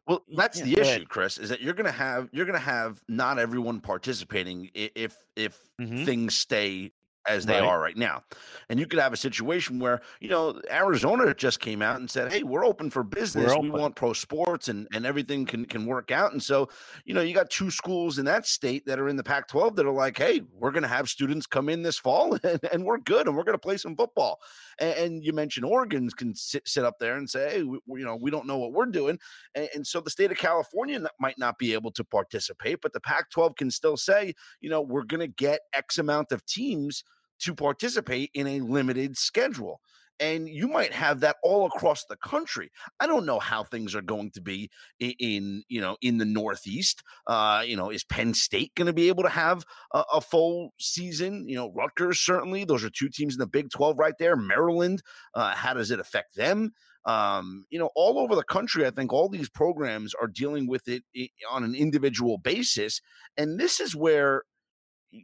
Well, 0.07 0.23
that's 0.35 0.59
yeah, 0.59 0.65
the 0.65 0.81
issue, 0.81 1.05
Chris, 1.05 1.37
is 1.37 1.49
that 1.49 1.61
you're 1.61 1.73
gonna 1.73 1.91
have 1.91 2.29
you're 2.31 2.45
gonna 2.45 2.59
have 2.59 3.01
not 3.09 3.39
everyone 3.39 3.81
participating 3.81 4.69
if 4.73 5.17
if 5.35 5.59
mm-hmm. 5.81 6.05
things 6.05 6.37
stay 6.37 6.93
as 7.27 7.45
they 7.45 7.53
right. 7.53 7.63
are 7.63 7.79
right 7.79 7.97
now. 7.97 8.23
And 8.69 8.79
you 8.79 8.87
could 8.87 8.99
have 8.99 9.13
a 9.13 9.17
situation 9.17 9.79
where, 9.79 10.01
you 10.19 10.29
know, 10.29 10.59
Arizona 10.71 11.33
just 11.33 11.59
came 11.59 11.81
out 11.81 11.99
and 11.99 12.09
said, 12.09 12.31
Hey, 12.31 12.43
we're 12.43 12.65
open 12.65 12.89
for 12.89 13.03
business. 13.03 13.51
Open. 13.51 13.63
We 13.63 13.69
want 13.69 13.95
pro 13.95 14.13
sports 14.13 14.69
and, 14.69 14.87
and 14.93 15.05
everything 15.05 15.45
can, 15.45 15.65
can 15.65 15.85
work 15.85 16.11
out. 16.11 16.31
And 16.31 16.41
so, 16.41 16.69
you 17.05 17.13
know, 17.13 17.21
you 17.21 17.33
got 17.33 17.49
two 17.49 17.69
schools 17.69 18.17
in 18.17 18.25
that 18.25 18.45
state 18.45 18.85
that 18.85 18.99
are 18.99 19.09
in 19.09 19.17
the 19.17 19.23
Pac 19.23 19.47
12 19.47 19.75
that 19.75 19.85
are 19.85 19.91
like, 19.91 20.17
Hey, 20.17 20.41
we're 20.53 20.71
going 20.71 20.83
to 20.83 20.89
have 20.89 21.09
students 21.09 21.45
come 21.45 21.69
in 21.69 21.81
this 21.81 21.97
fall 21.97 22.37
and, 22.43 22.59
and 22.71 22.85
we're 22.85 22.97
good 22.97 23.27
and 23.27 23.35
we're 23.35 23.43
going 23.43 23.53
to 23.53 23.59
play 23.59 23.77
some 23.77 23.95
football. 23.95 24.39
And, 24.79 24.97
and, 24.97 25.23
you 25.23 25.33
mentioned 25.33 25.65
Oregon 25.65 26.09
can 26.11 26.35
sit, 26.35 26.67
sit 26.67 26.85
up 26.85 26.99
there 26.99 27.17
and 27.17 27.29
say, 27.29 27.49
Hey, 27.49 27.63
we, 27.63 27.79
you 27.87 28.05
know, 28.05 28.15
we 28.15 28.31
don't 28.31 28.47
know 28.47 28.57
what 28.57 28.71
we're 28.71 28.85
doing. 28.85 29.19
And, 29.55 29.67
and 29.75 29.87
so 29.87 29.99
the 29.99 30.09
state 30.09 30.31
of 30.31 30.37
California 30.37 31.01
might 31.19 31.37
not 31.37 31.57
be 31.57 31.73
able 31.73 31.91
to 31.91 32.03
participate, 32.03 32.79
but 32.81 32.93
the 32.93 33.01
Pac 33.01 33.29
12 33.31 33.55
can 33.55 33.71
still 33.71 33.97
say, 33.97 34.33
you 34.61 34.69
know, 34.69 34.81
we're 34.81 35.03
going 35.03 35.19
to 35.19 35.27
get 35.27 35.61
X 35.73 35.97
amount 35.97 36.31
of 36.31 36.45
teams 36.45 37.03
to 37.39 37.53
participate 37.53 38.31
in 38.33 38.47
a 38.47 38.61
limited 38.61 39.17
schedule 39.17 39.79
and 40.19 40.49
you 40.49 40.67
might 40.67 40.93
have 40.93 41.19
that 41.19 41.37
all 41.43 41.65
across 41.65 42.05
the 42.05 42.15
country. 42.17 42.71
I 42.99 43.07
don't 43.07 43.25
know 43.25 43.39
how 43.39 43.63
things 43.63 43.95
are 43.95 44.01
going 44.01 44.31
to 44.31 44.41
be 44.41 44.69
in, 44.99 45.13
in 45.19 45.63
you 45.67 45.81
know 45.81 45.97
in 46.01 46.17
the 46.17 46.25
Northeast. 46.25 47.03
Uh, 47.25 47.63
you 47.65 47.75
know, 47.75 47.89
is 47.89 48.03
Penn 48.03 48.33
State 48.33 48.73
going 48.75 48.87
to 48.87 48.93
be 48.93 49.09
able 49.09 49.23
to 49.23 49.29
have 49.29 49.65
a, 49.93 50.03
a, 50.13 50.21
full 50.21 50.73
season? 50.79 51.47
You 51.47 51.55
know, 51.55 51.71
Rutgers 51.75 52.19
certainly. 52.19 52.63
Those 52.63 52.83
are 52.83 52.89
two 52.89 53.09
teams 53.09 53.35
in 53.35 53.39
the 53.39 53.47
Big 53.47 53.69
Twelve 53.69 53.99
right 53.99 54.15
there. 54.19 54.35
Maryland. 54.35 55.01
Uh, 55.33 55.53
how 55.55 55.73
does 55.73 55.91
it 55.91 55.99
affect 55.99 56.35
them? 56.35 56.71
Um, 57.05 57.65
you 57.69 57.79
know, 57.79 57.89
all 57.95 58.19
over 58.19 58.35
the 58.35 58.43
country, 58.43 58.85
I 58.85 58.89
think 58.89 59.13
all 59.13 59.29
these 59.29 59.49
programs 59.49 60.13
are 60.13 60.27
dealing 60.27 60.67
with 60.67 60.87
it 60.87 61.03
on 61.49 61.63
an 61.63 61.73
individual 61.73 62.37
basis, 62.37 63.01
and 63.37 63.59
this 63.59 63.79
is 63.79 63.95
where 63.95 64.43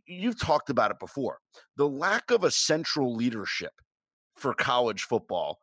you've 0.05 0.39
talked 0.39 0.69
about 0.69 0.91
it 0.91 0.99
before 0.99 1.39
the 1.77 1.87
lack 1.87 2.31
of 2.31 2.43
a 2.43 2.51
central 2.51 3.15
leadership 3.15 3.73
for 4.35 4.53
college 4.53 5.03
football 5.03 5.59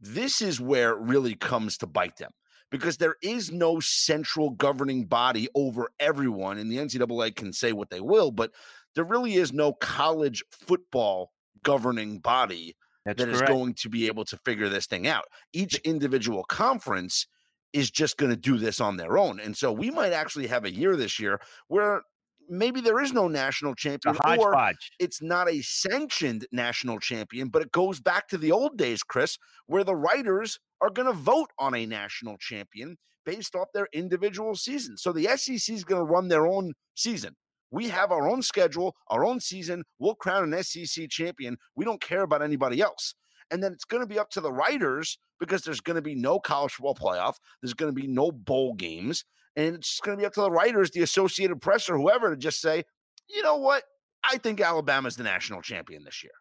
this 0.00 0.42
is 0.42 0.60
where 0.60 0.90
it 0.90 0.98
really 0.98 1.34
comes 1.34 1.76
to 1.76 1.86
bite 1.86 2.16
them 2.16 2.30
because 2.70 2.96
there 2.96 3.16
is 3.22 3.52
no 3.52 3.78
central 3.80 4.50
governing 4.50 5.04
body 5.04 5.48
over 5.54 5.90
everyone 6.00 6.58
and 6.58 6.70
the 6.70 6.76
ncaa 6.76 7.34
can 7.34 7.52
say 7.52 7.72
what 7.72 7.90
they 7.90 8.00
will 8.00 8.30
but 8.30 8.50
there 8.94 9.04
really 9.04 9.34
is 9.34 9.52
no 9.52 9.72
college 9.72 10.42
football 10.50 11.30
governing 11.62 12.18
body 12.18 12.76
That's 13.04 13.18
that 13.18 13.28
correct. 13.28 13.42
is 13.42 13.48
going 13.48 13.74
to 13.74 13.88
be 13.88 14.06
able 14.06 14.24
to 14.26 14.36
figure 14.44 14.68
this 14.68 14.86
thing 14.86 15.06
out 15.06 15.24
each 15.52 15.76
individual 15.78 16.44
conference 16.44 17.26
is 17.72 17.90
just 17.90 18.16
going 18.16 18.30
to 18.30 18.36
do 18.36 18.58
this 18.58 18.80
on 18.80 18.96
their 18.96 19.16
own. 19.16 19.40
And 19.40 19.56
so 19.56 19.72
we 19.72 19.90
might 19.90 20.12
actually 20.12 20.46
have 20.48 20.64
a 20.64 20.72
year 20.72 20.96
this 20.96 21.18
year 21.18 21.40
where 21.68 22.02
maybe 22.52 22.80
there 22.80 23.00
is 23.00 23.12
no 23.12 23.28
national 23.28 23.74
champion, 23.74 24.16
or 24.38 24.52
it's 24.98 25.22
not 25.22 25.48
a 25.48 25.62
sanctioned 25.62 26.46
national 26.52 26.98
champion, 26.98 27.48
but 27.48 27.62
it 27.62 27.72
goes 27.72 28.00
back 28.00 28.28
to 28.28 28.38
the 28.38 28.52
old 28.52 28.76
days, 28.76 29.02
Chris, 29.02 29.38
where 29.66 29.84
the 29.84 29.96
writers 29.96 30.58
are 30.80 30.90
going 30.90 31.06
to 31.06 31.12
vote 31.12 31.50
on 31.58 31.74
a 31.74 31.86
national 31.86 32.36
champion 32.38 32.96
based 33.24 33.54
off 33.54 33.68
their 33.72 33.88
individual 33.92 34.54
season. 34.54 34.96
So 34.96 35.12
the 35.12 35.24
SEC 35.36 35.74
is 35.74 35.84
going 35.84 36.00
to 36.00 36.12
run 36.12 36.28
their 36.28 36.46
own 36.46 36.72
season. 36.94 37.36
We 37.70 37.88
have 37.88 38.12
our 38.12 38.28
own 38.28 38.42
schedule, 38.42 38.94
our 39.08 39.24
own 39.24 39.40
season. 39.40 39.84
We'll 39.98 40.14
crown 40.14 40.52
an 40.52 40.62
SEC 40.62 41.08
champion. 41.08 41.56
We 41.74 41.84
don't 41.84 42.02
care 42.02 42.22
about 42.22 42.42
anybody 42.42 42.80
else. 42.82 43.14
And 43.50 43.62
then 43.62 43.72
it's 43.72 43.84
going 43.84 44.02
to 44.02 44.06
be 44.06 44.18
up 44.18 44.30
to 44.30 44.40
the 44.40 44.52
writers 44.52 45.18
because 45.38 45.62
there's 45.62 45.80
going 45.80 45.96
to 45.96 46.02
be 46.02 46.14
no 46.14 46.38
college 46.38 46.72
football 46.72 46.94
playoff. 46.94 47.34
There's 47.62 47.74
going 47.74 47.94
to 47.94 48.00
be 48.00 48.06
no 48.06 48.30
bowl 48.30 48.74
games. 48.74 49.24
And 49.56 49.76
it's 49.76 50.00
going 50.00 50.16
to 50.16 50.20
be 50.20 50.26
up 50.26 50.32
to 50.34 50.40
the 50.40 50.50
writers, 50.50 50.90
the 50.90 51.02
Associated 51.02 51.60
Press, 51.60 51.88
or 51.88 51.98
whoever 51.98 52.30
to 52.30 52.36
just 52.36 52.60
say, 52.60 52.84
you 53.28 53.42
know 53.42 53.56
what? 53.56 53.84
I 54.24 54.38
think 54.38 54.60
Alabama's 54.60 55.16
the 55.16 55.24
national 55.24 55.62
champion 55.62 56.04
this 56.04 56.22
year. 56.22 56.32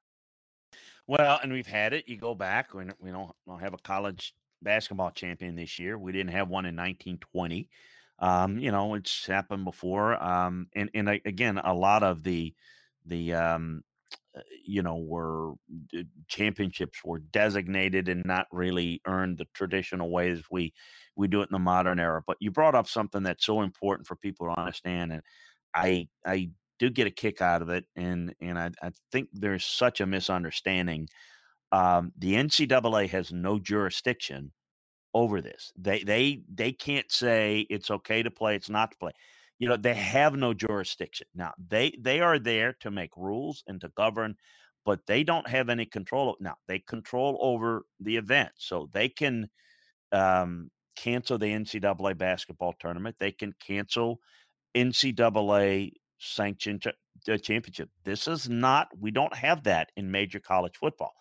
Well, 1.07 1.39
and 1.41 1.51
we've 1.51 1.67
had 1.67 1.93
it. 1.93 2.07
You 2.07 2.17
go 2.17 2.35
back, 2.35 2.73
we, 2.73 2.85
we 2.99 3.11
don't, 3.11 3.31
don't 3.47 3.59
have 3.59 3.73
a 3.73 3.77
college 3.77 4.33
basketball 4.61 5.11
champion 5.11 5.55
this 5.55 5.79
year. 5.79 5.97
We 5.97 6.11
didn't 6.11 6.31
have 6.31 6.47
one 6.47 6.65
in 6.65 6.75
1920. 6.75 7.67
Um, 8.19 8.59
you 8.59 8.71
know, 8.71 8.93
it's 8.93 9.25
happened 9.25 9.65
before. 9.65 10.21
Um, 10.23 10.67
and 10.75 10.89
and 10.93 11.09
again, 11.09 11.57
a 11.57 11.73
lot 11.73 12.03
of 12.03 12.23
the 12.23 12.53
the 13.05 13.33
um, 13.33 13.83
you 14.65 14.81
know, 14.81 14.97
were 14.97 15.53
championships 16.27 16.99
were 17.03 17.19
designated 17.19 18.07
and 18.09 18.23
not 18.25 18.47
really 18.51 19.01
earned 19.05 19.37
the 19.37 19.47
traditional 19.53 20.09
ways 20.09 20.41
we 20.49 20.73
we 21.15 21.27
do 21.27 21.41
it 21.41 21.49
in 21.49 21.53
the 21.53 21.59
modern 21.59 21.99
era. 21.99 22.21
But 22.25 22.37
you 22.39 22.51
brought 22.51 22.75
up 22.75 22.87
something 22.87 23.23
that's 23.23 23.45
so 23.45 23.61
important 23.61 24.07
for 24.07 24.15
people 24.15 24.47
to 24.47 24.59
understand, 24.59 25.11
and 25.11 25.21
I 25.75 26.07
I 26.25 26.51
do 26.79 26.89
get 26.89 27.07
a 27.07 27.11
kick 27.11 27.41
out 27.41 27.61
of 27.61 27.69
it, 27.69 27.85
and 27.95 28.33
and 28.41 28.57
I, 28.57 28.71
I 28.81 28.91
think 29.11 29.29
there's 29.33 29.65
such 29.65 30.01
a 30.01 30.05
misunderstanding. 30.05 31.09
Um, 31.71 32.11
the 32.17 32.33
NCAA 32.33 33.09
has 33.09 33.31
no 33.31 33.59
jurisdiction 33.59 34.51
over 35.13 35.41
this. 35.41 35.71
They 35.77 36.03
they 36.03 36.41
they 36.53 36.71
can't 36.71 37.11
say 37.11 37.65
it's 37.69 37.91
okay 37.91 38.23
to 38.23 38.31
play, 38.31 38.55
it's 38.55 38.69
not 38.69 38.91
to 38.91 38.97
play. 38.97 39.11
You 39.61 39.69
know, 39.69 39.77
they 39.77 39.93
have 39.93 40.35
no 40.35 40.53
jurisdiction. 40.55 41.27
Now, 41.35 41.53
they 41.69 41.95
they 41.99 42.19
are 42.21 42.39
there 42.39 42.73
to 42.81 42.91
make 42.91 43.11
rules 43.15 43.63
and 43.67 43.79
to 43.81 43.89
govern, 43.95 44.35
but 44.85 45.05
they 45.07 45.23
don't 45.23 45.47
have 45.49 45.69
any 45.69 45.85
control. 45.85 46.35
Now, 46.41 46.55
they 46.67 46.79
control 46.79 47.37
over 47.41 47.85
the 47.99 48.17
event, 48.17 48.53
so 48.57 48.89
they 48.91 49.09
can 49.09 49.49
um, 50.11 50.71
cancel 50.95 51.37
the 51.37 51.53
NCAA 51.53 52.17
basketball 52.17 52.73
tournament. 52.79 53.17
They 53.19 53.31
can 53.31 53.53
cancel 53.59 54.19
NCAA 54.75 55.93
sanctioned 56.19 56.83
championship. 57.41 57.89
This 58.03 58.27
is 58.27 58.49
not. 58.49 58.89
We 58.99 59.11
don't 59.11 59.35
have 59.35 59.63
that 59.65 59.91
in 59.97 60.11
major 60.11 60.39
college 60.39 60.77
football. 60.77 61.13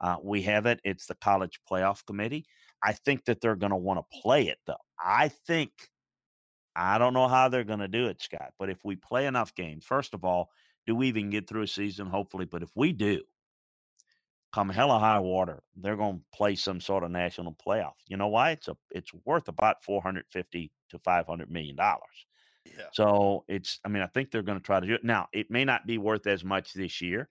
Uh, 0.00 0.16
we 0.22 0.42
have 0.42 0.66
it. 0.66 0.80
It's 0.84 1.06
the 1.06 1.14
college 1.16 1.60
playoff 1.70 2.04
committee. 2.06 2.46
I 2.84 2.92
think 2.92 3.24
that 3.24 3.40
they're 3.40 3.56
going 3.56 3.70
to 3.70 3.76
want 3.76 4.00
to 4.00 4.20
play 4.20 4.48
it, 4.48 4.58
though. 4.66 4.74
I 5.02 5.28
think, 5.28 5.72
I 6.76 6.98
don't 6.98 7.14
know 7.14 7.26
how 7.26 7.48
they're 7.48 7.64
going 7.64 7.78
to 7.78 7.88
do 7.88 8.06
it, 8.06 8.20
Scott, 8.20 8.52
but 8.58 8.68
if 8.68 8.84
we 8.84 8.96
play 8.96 9.26
enough 9.26 9.54
games, 9.54 9.84
first 9.84 10.12
of 10.12 10.24
all, 10.24 10.50
do 10.86 10.94
we 10.94 11.08
even 11.08 11.30
get 11.30 11.48
through 11.48 11.62
a 11.62 11.66
season? 11.66 12.06
Hopefully. 12.06 12.44
But 12.44 12.62
if 12.62 12.70
we 12.74 12.92
do, 12.92 13.22
come 14.52 14.68
hella 14.68 14.98
high 14.98 15.18
water, 15.18 15.62
they're 15.74 15.96
going 15.96 16.18
to 16.18 16.36
play 16.36 16.54
some 16.54 16.80
sort 16.80 17.02
of 17.02 17.10
national 17.10 17.56
playoff. 17.66 17.94
You 18.08 18.18
know 18.18 18.28
why? 18.28 18.52
It's 18.52 18.68
a 18.68 18.76
it's 18.90 19.10
worth 19.24 19.48
about 19.48 19.82
450 19.82 20.70
to 20.90 20.98
500 20.98 21.50
million 21.50 21.76
dollars. 21.76 22.26
Yeah. 22.64 22.84
So 22.92 23.44
it's 23.48 23.80
I 23.84 23.88
mean, 23.88 24.02
I 24.02 24.06
think 24.06 24.30
they're 24.30 24.42
going 24.42 24.58
to 24.58 24.64
try 24.64 24.78
to 24.78 24.86
do 24.86 24.94
it. 24.94 25.04
Now, 25.04 25.28
it 25.32 25.50
may 25.50 25.64
not 25.64 25.86
be 25.86 25.98
worth 25.98 26.26
as 26.26 26.44
much 26.44 26.72
this 26.74 27.00
year 27.00 27.28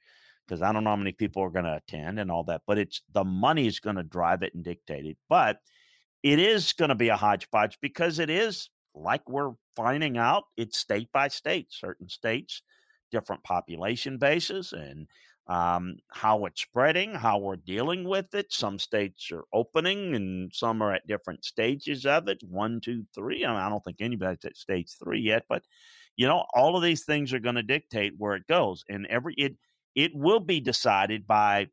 because 0.48 0.62
I 0.62 0.72
don't 0.72 0.84
know 0.84 0.92
how 0.92 0.96
many 0.96 1.12
people 1.12 1.44
are 1.44 1.50
going 1.50 1.66
to 1.66 1.78
attend 1.78 2.20
and 2.20 2.32
all 2.32 2.44
that, 2.46 2.62
but 2.68 2.78
it's 2.78 3.02
the 3.14 3.24
money 3.24 3.68
is 3.68 3.80
going 3.80 3.96
to 3.96 4.04
drive 4.04 4.44
it 4.44 4.54
and 4.54 4.64
dictate 4.64 5.06
it. 5.06 5.18
But 5.30 5.60
it 6.24 6.40
is 6.40 6.74
going 6.74 6.90
to 6.90 6.96
be 6.96 7.10
a 7.10 7.16
hodgepodge 7.16 7.78
because 7.82 8.20
it 8.20 8.30
is 8.30 8.70
like 8.96 9.30
we're 9.30 9.52
finding 9.76 10.18
out, 10.18 10.46
it's 10.58 10.78
state 10.78 11.12
by 11.12 11.28
state. 11.28 11.68
Certain 11.70 12.10
states, 12.10 12.62
different 13.12 13.44
population 13.44 14.18
bases, 14.18 14.74
and 14.74 15.08
um, 15.48 15.98
how 16.12 16.46
it's 16.46 16.62
spreading, 16.62 17.14
how 17.14 17.38
we're 17.38 17.56
dealing 17.58 18.04
with 18.04 18.34
it. 18.34 18.52
Some 18.52 18.80
states 18.80 19.32
are 19.32 19.44
opening 19.54 20.16
and 20.16 20.52
some 20.54 20.82
are 20.82 20.94
at 20.94 21.08
different 21.08 21.46
stages 21.46 22.06
of 22.06 22.28
it 22.28 22.42
one, 22.44 22.82
two, 22.82 23.06
three. 23.14 23.46
I, 23.46 23.50
mean, 23.50 23.60
I 23.60 23.70
don't 23.70 23.84
think 23.84 23.98
anybody's 24.00 24.46
at 24.46 24.58
stage 24.58 24.90
three 24.98 25.22
yet, 25.22 25.44
but 25.48 25.64
you 26.16 26.28
know, 26.28 26.46
all 26.54 26.78
of 26.78 26.84
these 26.84 27.04
things 27.04 27.34
are 27.34 27.40
going 27.40 27.56
to 27.56 27.64
dictate 27.64 28.14
where 28.18 28.36
it 28.36 28.48
goes. 28.48 28.84
And 28.90 29.06
every, 29.08 29.34
it, 29.36 29.56
it 29.94 30.12
will 30.16 30.40
be 30.40 30.62
decided 30.62 31.28
by 31.28 31.68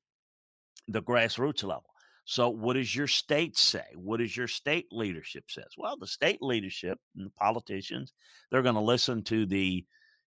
the 0.89 1.03
grassroots 1.03 1.63
level. 1.63 1.92
So, 2.25 2.51
what 2.51 2.75
does 2.75 2.95
your 2.95 3.09
state 3.09 3.59
say? 3.59 3.85
What 3.95 4.19
does 4.19 4.37
your 4.37 4.49
state 4.49 4.87
leadership 4.93 5.45
says? 5.49 5.75
Well, 5.77 5.97
the 5.97 6.07
state 6.07 6.41
leadership 6.41 6.99
and 7.17 7.27
the 7.27 7.31
politicians, 7.31 8.13
they're 8.51 8.63
going 8.63 8.77
to 8.77 8.81
listen 8.81 9.23
to 9.25 9.45
the 9.45 9.85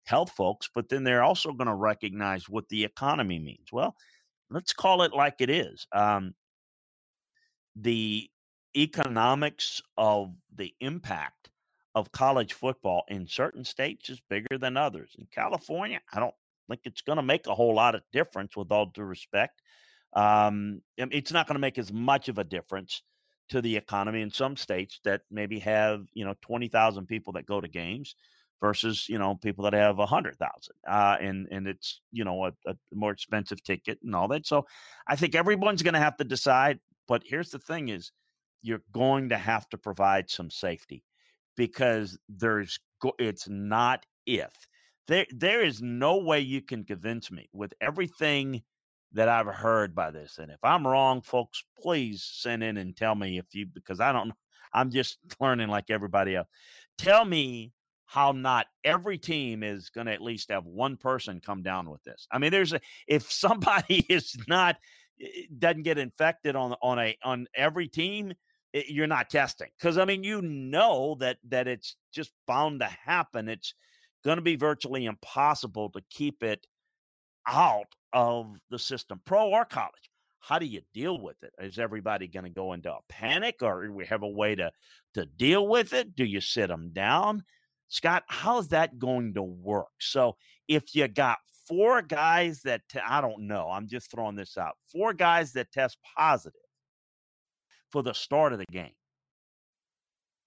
health 0.06 0.32
folks, 0.32 0.70
but 0.74 0.90
then 0.90 1.04
they're 1.04 1.24
also 1.24 1.54
going 1.54 1.68
to 1.68 1.76
recognize 1.76 2.50
what 2.50 2.68
the 2.70 2.84
economy 2.84 3.40
means. 3.40 3.72
Well, 3.72 3.96
let's 4.50 4.74
call 4.74 5.04
it 5.04 5.14
like 5.14 5.36
it 5.40 5.50
is. 5.50 5.86
Um, 5.92 6.34
the 7.76 8.30
economics 8.76 9.82
of 9.98 10.34
the 10.56 10.74
impact 10.80 11.50
of 11.96 12.12
college 12.12 12.54
football 12.54 13.04
in 13.08 13.28
certain 13.28 13.64
states 13.64 14.10
is 14.10 14.20
bigger 14.30 14.58
than 14.58 14.78
others. 14.78 15.16
In 15.18 15.28
California, 15.32 16.02
I 16.12 16.20
don't 16.20 16.34
think 16.68 16.82
it's 16.86 17.02
going 17.02 17.18
to 17.18 17.24
make 17.24 17.48
a 17.48 17.56
whole 17.56 17.76
lot 17.76 17.96
of 17.96 18.02
difference 18.12 18.56
with 18.56 18.72
all 18.72 18.88
due 18.88 19.04
respect. 19.04 19.62
Um, 20.16 20.82
it's 20.98 21.32
not 21.32 21.48
going 21.48 21.56
to 21.56 21.60
make 21.60 21.78
as 21.78 21.92
much 21.92 22.30
of 22.30 22.38
a 22.38 22.44
difference 22.44 23.02
to 23.50 23.62
the 23.62 23.76
economy 23.76 24.22
in 24.22 24.30
some 24.32 24.56
states 24.56 25.00
that 25.04 25.22
maybe 25.32 25.60
have, 25.60 26.06
you 26.14 26.26
know, 26.26 26.36
20,000 26.42 27.08
people 27.08 27.34
that 27.34 27.46
go 27.46 27.60
to 27.60 27.68
games 27.68 28.16
versus, 28.62 29.10
you 29.10 29.18
know, 29.18 29.36
people 29.36 29.64
that 29.64 29.74
have 29.74 30.00
a 30.00 30.06
hundred 30.06 30.38
thousand. 30.38 30.76
Uh, 30.88 31.18
and, 31.20 31.48
and 31.52 31.68
it's, 31.68 32.02
you 32.12 32.24
know, 32.24 32.46
a, 32.46 32.54
a 32.68 32.76
more 32.94 33.12
expensive 33.12 33.62
ticket 33.64 34.00
and 34.04 34.16
all 34.16 34.28
that. 34.28 34.48
So 34.48 34.66
I 35.08 35.16
think 35.16 35.36
everyone's 35.36 35.84
going 35.84 35.96
to 35.96 36.00
have 36.00 36.18
to 36.18 36.24
decide, 36.24 36.80
but 37.08 37.24
here's 37.26 37.50
the 37.50 37.60
thing 37.60 37.90
is 37.90 38.12
you're 38.62 38.84
going 38.92 39.30
to 39.30 39.38
have 39.38 39.68
to 39.70 39.78
provide 39.78 40.30
some 40.30 40.50
safety 40.50 41.04
because 41.58 42.18
there's, 42.30 42.80
it's 43.20 43.50
not 43.50 44.06
if 44.26 44.54
there 45.08 45.26
there 45.32 45.64
is 45.64 45.82
no 45.82 46.18
way 46.18 46.40
you 46.40 46.62
can 46.62 46.84
convince 46.84 47.32
me 47.32 47.50
with 47.54 47.74
everything 47.82 48.62
that 49.14 49.30
I've 49.30 49.48
heard 49.48 49.96
by 49.96 50.12
this. 50.12 50.40
And 50.40 50.52
if 50.52 50.60
I'm 50.64 50.86
wrong, 50.86 51.22
folks, 51.22 51.64
please 51.80 52.24
send 52.24 52.64
in 52.64 52.78
and 52.78 52.96
tell 52.96 53.16
me 53.16 53.38
if 53.38 53.46
you 53.54 53.66
because 53.66 54.00
I 54.00 54.12
don't 54.12 54.34
I'm 54.74 54.90
just 54.90 55.18
learning 55.40 55.70
like 55.70 55.90
everybody 55.90 56.36
else. 56.36 56.48
Tell 56.98 57.26
me 57.26 57.74
how 58.06 58.32
not 58.32 58.68
every 58.84 59.18
team 59.18 59.64
is 59.64 59.90
going 59.90 60.08
to 60.08 60.14
at 60.14 60.22
least 60.22 60.52
have 60.52 60.66
one 60.66 60.98
person 60.98 61.42
come 61.44 61.64
down 61.64 61.90
with 61.90 62.04
this. 62.04 62.28
I 62.32 62.38
mean, 62.38 62.52
there's 62.52 62.74
a 62.74 62.82
if 63.08 63.32
somebody 63.32 64.06
is 64.10 64.36
not 64.48 64.78
eh, 65.22 65.44
doesn't 65.58 65.84
get 65.84 65.98
infected 65.98 66.56
on 66.56 66.76
on 66.82 67.00
a 67.00 67.16
on 67.24 67.48
every 67.56 67.88
team, 67.88 68.34
it, 68.74 68.90
you're 68.90 69.08
not 69.08 69.30
testing 69.30 69.70
because 69.78 69.98
I 69.98 70.06
mean 70.06 70.24
you 70.24 70.42
know 70.42 71.16
that 71.20 71.38
that 71.50 71.68
it's 71.68 71.96
just 72.12 72.32
bound 72.48 72.80
to 72.80 72.88
happen. 72.88 73.48
It's 73.48 73.74
going 74.26 74.38
to 74.38 74.44
be 74.44 74.56
virtually 74.56 75.06
impossible 75.06 75.90
to 75.92 76.02
keep 76.10 76.44
it 76.44 76.66
out 77.48 77.88
of 78.14 78.56
the 78.70 78.80
system, 78.80 79.22
pro 79.26 79.50
or 79.50 79.66
college. 79.66 80.10
How 80.40 80.60
do 80.60 80.66
you 80.66 80.82
deal 80.94 81.20
with 81.20 81.42
it? 81.42 81.54
Is 81.60 81.80
everybody 81.80 82.28
going 82.28 82.44
to 82.44 82.50
go 82.50 82.74
into 82.74 82.92
a 82.92 83.00
panic 83.08 83.58
or 83.62 83.90
we 83.92 84.06
have 84.06 84.24
a 84.24 84.30
way 84.30 84.56
to, 84.56 84.72
to 85.14 85.26
deal 85.26 85.68
with 85.68 85.94
it? 85.94 86.16
Do 86.16 86.26
you 86.26 86.42
sit 86.42 86.68
them 86.68 86.92
down? 86.92 87.44
Scott, 87.88 88.24
how's 88.28 88.70
that 88.70 89.00
going 89.00 89.36
to 89.36 89.44
work? 89.44 89.92
So 90.00 90.36
if 90.68 90.96
you 90.96 91.08
got 91.08 91.38
four 91.68 92.02
guys 92.02 92.62
that, 92.64 92.82
I 93.08 93.22
don't 93.22 93.48
know, 93.48 93.70
I'm 93.70 93.88
just 93.88 94.12
throwing 94.12 94.36
this 94.36 94.58
out, 94.58 94.74
four 94.92 95.14
guys 95.14 95.54
that 95.54 95.72
test 95.72 95.98
positive 96.18 96.60
for 97.90 98.04
the 98.04 98.14
start 98.14 98.52
of 98.52 98.60
the 98.60 98.66
game. 98.72 98.96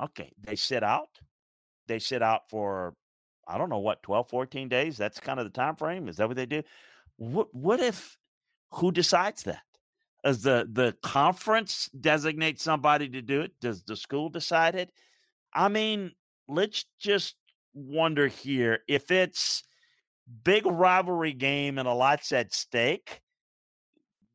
Okay, 0.02 0.30
they 0.46 0.56
sit 0.56 0.82
out. 0.82 1.08
They 1.86 2.00
sit 2.00 2.22
out 2.22 2.42
for 2.50 2.94
I 3.48 3.58
don't 3.58 3.70
know 3.70 3.78
what 3.78 4.02
12, 4.02 4.28
14 4.28 4.68
days. 4.68 4.96
That's 4.96 5.20
kind 5.20 5.38
of 5.38 5.46
the 5.46 5.50
time 5.50 5.76
frame. 5.76 6.08
Is 6.08 6.16
that 6.16 6.26
what 6.26 6.36
they 6.36 6.46
do? 6.46 6.62
What 7.16 7.48
what 7.54 7.80
if 7.80 8.16
who 8.72 8.92
decides 8.92 9.42
that? 9.44 9.62
Does 10.24 10.42
the 10.42 10.68
the 10.70 10.96
conference 11.02 11.88
designate 12.00 12.60
somebody 12.60 13.08
to 13.10 13.22
do 13.22 13.42
it? 13.42 13.52
Does 13.60 13.82
the 13.82 13.96
school 13.96 14.28
decide 14.28 14.74
it? 14.74 14.90
I 15.54 15.68
mean, 15.68 16.12
let's 16.48 16.84
just 16.98 17.36
wonder 17.74 18.26
here 18.26 18.80
if 18.88 19.10
it's 19.10 19.62
big 20.44 20.66
rivalry 20.66 21.32
game 21.32 21.78
and 21.78 21.88
a 21.88 21.92
lot's 21.92 22.32
at 22.32 22.52
stake. 22.52 23.20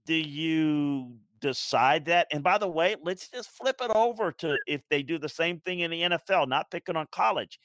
Do 0.06 0.16
you 0.16 1.18
decide 1.40 2.06
that? 2.06 2.28
And 2.32 2.44
by 2.44 2.58
the 2.58 2.68
way, 2.68 2.96
let's 3.04 3.30
just 3.30 3.52
flip 3.52 3.78
it 3.82 3.92
over 3.94 4.32
to 4.34 4.58
if 4.68 4.82
they 4.90 5.04
do 5.04 5.18
the 5.20 5.30
same 5.30 5.60
thing 5.60 5.82
in 5.82 5.92
the 5.92 6.02
NFL, 6.02 6.48
not 6.48 6.72
picking 6.72 6.96
on 6.96 7.08
college 7.12 7.60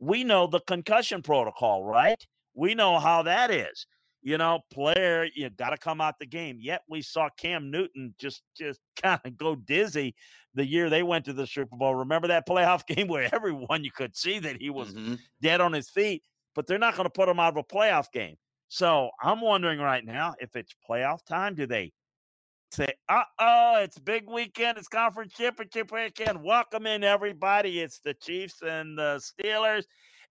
we 0.00 0.24
know 0.24 0.46
the 0.46 0.60
concussion 0.60 1.22
protocol, 1.22 1.84
right? 1.84 2.26
We 2.54 2.74
know 2.74 2.98
how 2.98 3.22
that 3.22 3.50
is. 3.50 3.86
You 4.22 4.36
know, 4.36 4.60
player, 4.70 5.26
you 5.34 5.48
got 5.48 5.70
to 5.70 5.78
come 5.78 6.00
out 6.00 6.18
the 6.18 6.26
game. 6.26 6.58
Yet 6.60 6.82
we 6.88 7.00
saw 7.00 7.28
Cam 7.36 7.70
Newton 7.70 8.14
just 8.18 8.42
just 8.56 8.80
kind 9.02 9.20
of 9.24 9.36
go 9.36 9.54
dizzy 9.54 10.14
the 10.54 10.66
year 10.66 10.90
they 10.90 11.02
went 11.02 11.24
to 11.26 11.32
the 11.32 11.46
Super 11.46 11.76
Bowl. 11.76 11.94
Remember 11.94 12.28
that 12.28 12.46
playoff 12.46 12.86
game 12.94 13.08
where 13.08 13.32
everyone 13.34 13.84
you 13.84 13.90
could 13.90 14.16
see 14.16 14.38
that 14.40 14.60
he 14.60 14.70
was 14.70 14.92
mm-hmm. 14.92 15.14
dead 15.40 15.60
on 15.60 15.72
his 15.72 15.88
feet, 15.88 16.22
but 16.54 16.66
they're 16.66 16.78
not 16.78 16.96
going 16.96 17.06
to 17.06 17.10
put 17.10 17.28
him 17.28 17.40
out 17.40 17.56
of 17.56 17.56
a 17.56 17.64
playoff 17.64 18.06
game. 18.12 18.36
So 18.68 19.10
I'm 19.20 19.40
wondering 19.40 19.80
right 19.80 20.04
now 20.04 20.34
if 20.38 20.54
it's 20.54 20.74
playoff 20.88 21.24
time, 21.24 21.54
do 21.54 21.66
they 21.66 21.92
say, 22.72 22.92
uh 23.08 23.24
oh, 23.38 23.80
it's 23.82 23.98
big 23.98 24.28
weekend, 24.30 24.78
it's 24.78 24.86
conference 24.86 25.32
championship 25.32 25.90
weekend. 25.90 26.42
Welcome 26.42 26.86
in, 26.86 27.02
everybody. 27.02 27.80
It's 27.80 28.00
the 28.00 28.14
Chiefs 28.14 28.62
and 28.62 28.96
the 28.96 29.20
Steelers. 29.20 29.84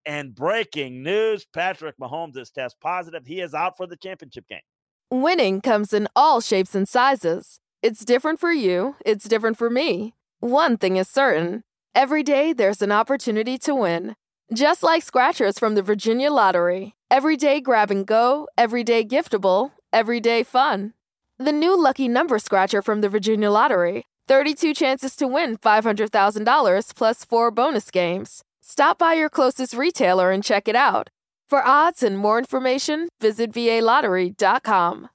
And 0.10 0.34
breaking 0.34 1.04
news 1.04 1.46
Patrick 1.54 1.96
Mahomes 2.01 2.36
is 2.36 2.50
test 2.50 2.78
positive. 2.82 3.28
He 3.28 3.42
is 3.42 3.54
out 3.54 3.78
for 3.78 3.86
the 3.86 3.96
championship 3.96 4.48
game. 4.48 4.66
Winning 5.12 5.62
comes 5.62 5.94
in 5.94 6.08
all 6.16 6.42
shapes 6.42 6.74
and 6.74 6.89
sizes. 6.89 7.60
It's 7.84 8.04
different 8.04 8.39
for 8.39 8.51
you, 8.51 8.96
it's 9.06 9.28
different 9.28 9.60
for 9.60 9.70
me. 9.70 10.16
One 10.39 10.78
thing 10.78 10.98
is 10.98 11.08
certain 11.08 11.62
every 11.94 12.24
day 12.24 12.54
there's 12.54 12.82
an 12.82 12.92
opportunity 12.92 13.60
to 13.60 13.75
win. 13.75 14.16
Just 14.51 14.82
like 14.82 15.04
scratchers 15.04 15.60
from 15.60 15.75
the 15.75 15.84
Virginia 15.84 16.32
Lottery. 16.32 16.96
Every 17.12 17.38
day 17.38 17.62
grab 17.62 17.92
and 17.92 18.04
go, 18.04 18.48
every 18.58 18.84
day 18.84 19.06
giftable, 19.06 19.74
everyday 19.94 20.42
fun. 20.42 20.96
The 21.38 21.51
new 21.51 21.80
Lucky 21.80 22.08
Number 22.08 22.39
Scratcher 22.39 22.82
from 22.82 23.01
the 23.01 23.10
Virginia 23.10 23.51
Lottery 23.51 24.06
32 24.28 24.74
chances 24.74 25.16
to 25.18 25.28
win 25.28 25.58
$500,000 25.58 26.96
plus 26.96 27.25
four 27.25 27.51
bonus 27.51 27.92
games. 27.92 28.44
Stop 28.72 29.00
by 29.00 29.14
your 29.14 29.30
closest 29.30 29.74
retailer 29.74 30.30
and 30.30 30.44
check 30.44 30.68
it 30.68 30.76
out. 30.76 31.10
For 31.50 31.66
odds 31.66 32.04
and 32.04 32.16
more 32.16 32.38
information, 32.38 33.10
visit 33.20 33.52
VALottery.com. 33.52 35.10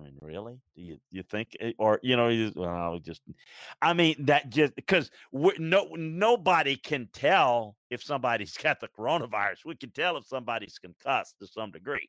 I 0.00 0.04
mean, 0.04 0.16
really? 0.22 0.58
Do 0.74 0.80
you 0.80 0.96
you 1.10 1.22
think, 1.24 1.54
or 1.76 2.00
you 2.02 2.16
know, 2.16 2.28
you, 2.28 2.50
well, 2.56 3.00
just, 3.00 3.20
I 3.82 3.92
mean, 3.92 4.14
that 4.20 4.48
just 4.48 4.74
because 4.76 5.10
no 5.30 5.88
nobody 5.94 6.76
can 6.76 7.10
tell 7.12 7.76
if 7.90 8.02
somebody's 8.02 8.56
got 8.62 8.80
the 8.80 8.88
coronavirus. 8.88 9.66
We 9.66 9.74
can 9.76 9.90
tell 9.90 10.16
if 10.16 10.24
somebody's 10.24 10.78
concussed 10.78 11.38
to 11.40 11.46
some 11.46 11.70
degree. 11.70 12.08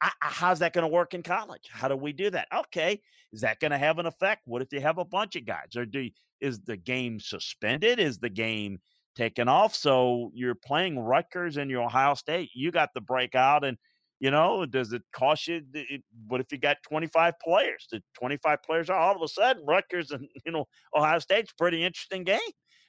I, 0.00 0.10
how's 0.18 0.58
that 0.58 0.72
going 0.72 0.88
to 0.88 0.92
work 0.92 1.14
in 1.14 1.22
college? 1.22 1.68
How 1.70 1.86
do 1.86 1.94
we 1.94 2.12
do 2.12 2.30
that? 2.30 2.48
Okay, 2.52 3.00
is 3.32 3.42
that 3.42 3.60
going 3.60 3.70
to 3.70 3.78
have 3.78 4.00
an 4.00 4.06
effect? 4.06 4.42
What 4.44 4.60
if 4.60 4.72
you 4.72 4.80
have 4.80 4.98
a 4.98 5.04
bunch 5.04 5.36
of 5.36 5.46
guys, 5.46 5.76
or 5.76 5.86
do 5.86 6.10
is 6.40 6.62
the 6.62 6.76
game 6.76 7.20
suspended? 7.20 8.00
Is 8.00 8.18
the 8.18 8.28
game 8.28 8.80
taken 9.18 9.48
off? 9.48 9.74
So 9.74 10.30
you're 10.34 10.54
playing 10.54 10.98
Rutgers 10.98 11.56
and 11.56 11.70
your 11.70 11.82
Ohio 11.82 12.14
State. 12.14 12.50
You 12.54 12.70
got 12.70 12.90
the 12.94 13.00
breakout, 13.00 13.64
and 13.64 13.76
you 14.20 14.30
know, 14.30 14.64
does 14.66 14.92
it 14.92 15.02
cost 15.12 15.48
you? 15.48 15.62
It, 15.74 16.02
what 16.26 16.40
if 16.40 16.50
you 16.50 16.58
got 16.58 16.78
25 16.88 17.34
players? 17.42 17.86
The 17.90 18.02
25 18.18 18.62
players 18.62 18.90
are 18.90 18.98
all 18.98 19.16
of 19.16 19.22
a 19.22 19.28
sudden 19.28 19.64
Rutgers 19.66 20.10
and 20.10 20.28
you 20.46 20.52
know 20.52 20.66
Ohio 20.96 21.18
State's 21.18 21.52
pretty 21.52 21.84
interesting 21.84 22.24
game. 22.24 22.38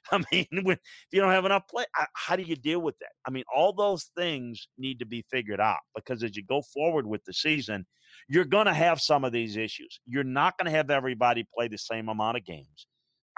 I 0.12 0.22
mean, 0.32 0.46
when, 0.62 0.76
if 0.76 1.08
you 1.12 1.20
don't 1.20 1.30
have 1.30 1.44
enough 1.44 1.68
play, 1.68 1.84
how 2.14 2.36
do 2.36 2.42
you 2.42 2.56
deal 2.56 2.80
with 2.80 2.98
that? 3.00 3.10
I 3.26 3.30
mean, 3.30 3.44
all 3.54 3.72
those 3.72 4.10
things 4.16 4.68
need 4.78 4.98
to 5.00 5.06
be 5.06 5.24
figured 5.30 5.60
out 5.60 5.80
because 5.94 6.22
as 6.22 6.36
you 6.36 6.44
go 6.44 6.62
forward 6.62 7.06
with 7.06 7.24
the 7.24 7.32
season, 7.32 7.86
you're 8.28 8.44
going 8.44 8.66
to 8.66 8.74
have 8.74 9.00
some 9.00 9.24
of 9.24 9.32
these 9.32 9.56
issues. 9.56 10.00
You're 10.06 10.24
not 10.24 10.56
going 10.58 10.70
to 10.70 10.76
have 10.76 10.90
everybody 10.90 11.46
play 11.54 11.68
the 11.68 11.78
same 11.78 12.08
amount 12.08 12.38
of 12.38 12.44
games. 12.44 12.86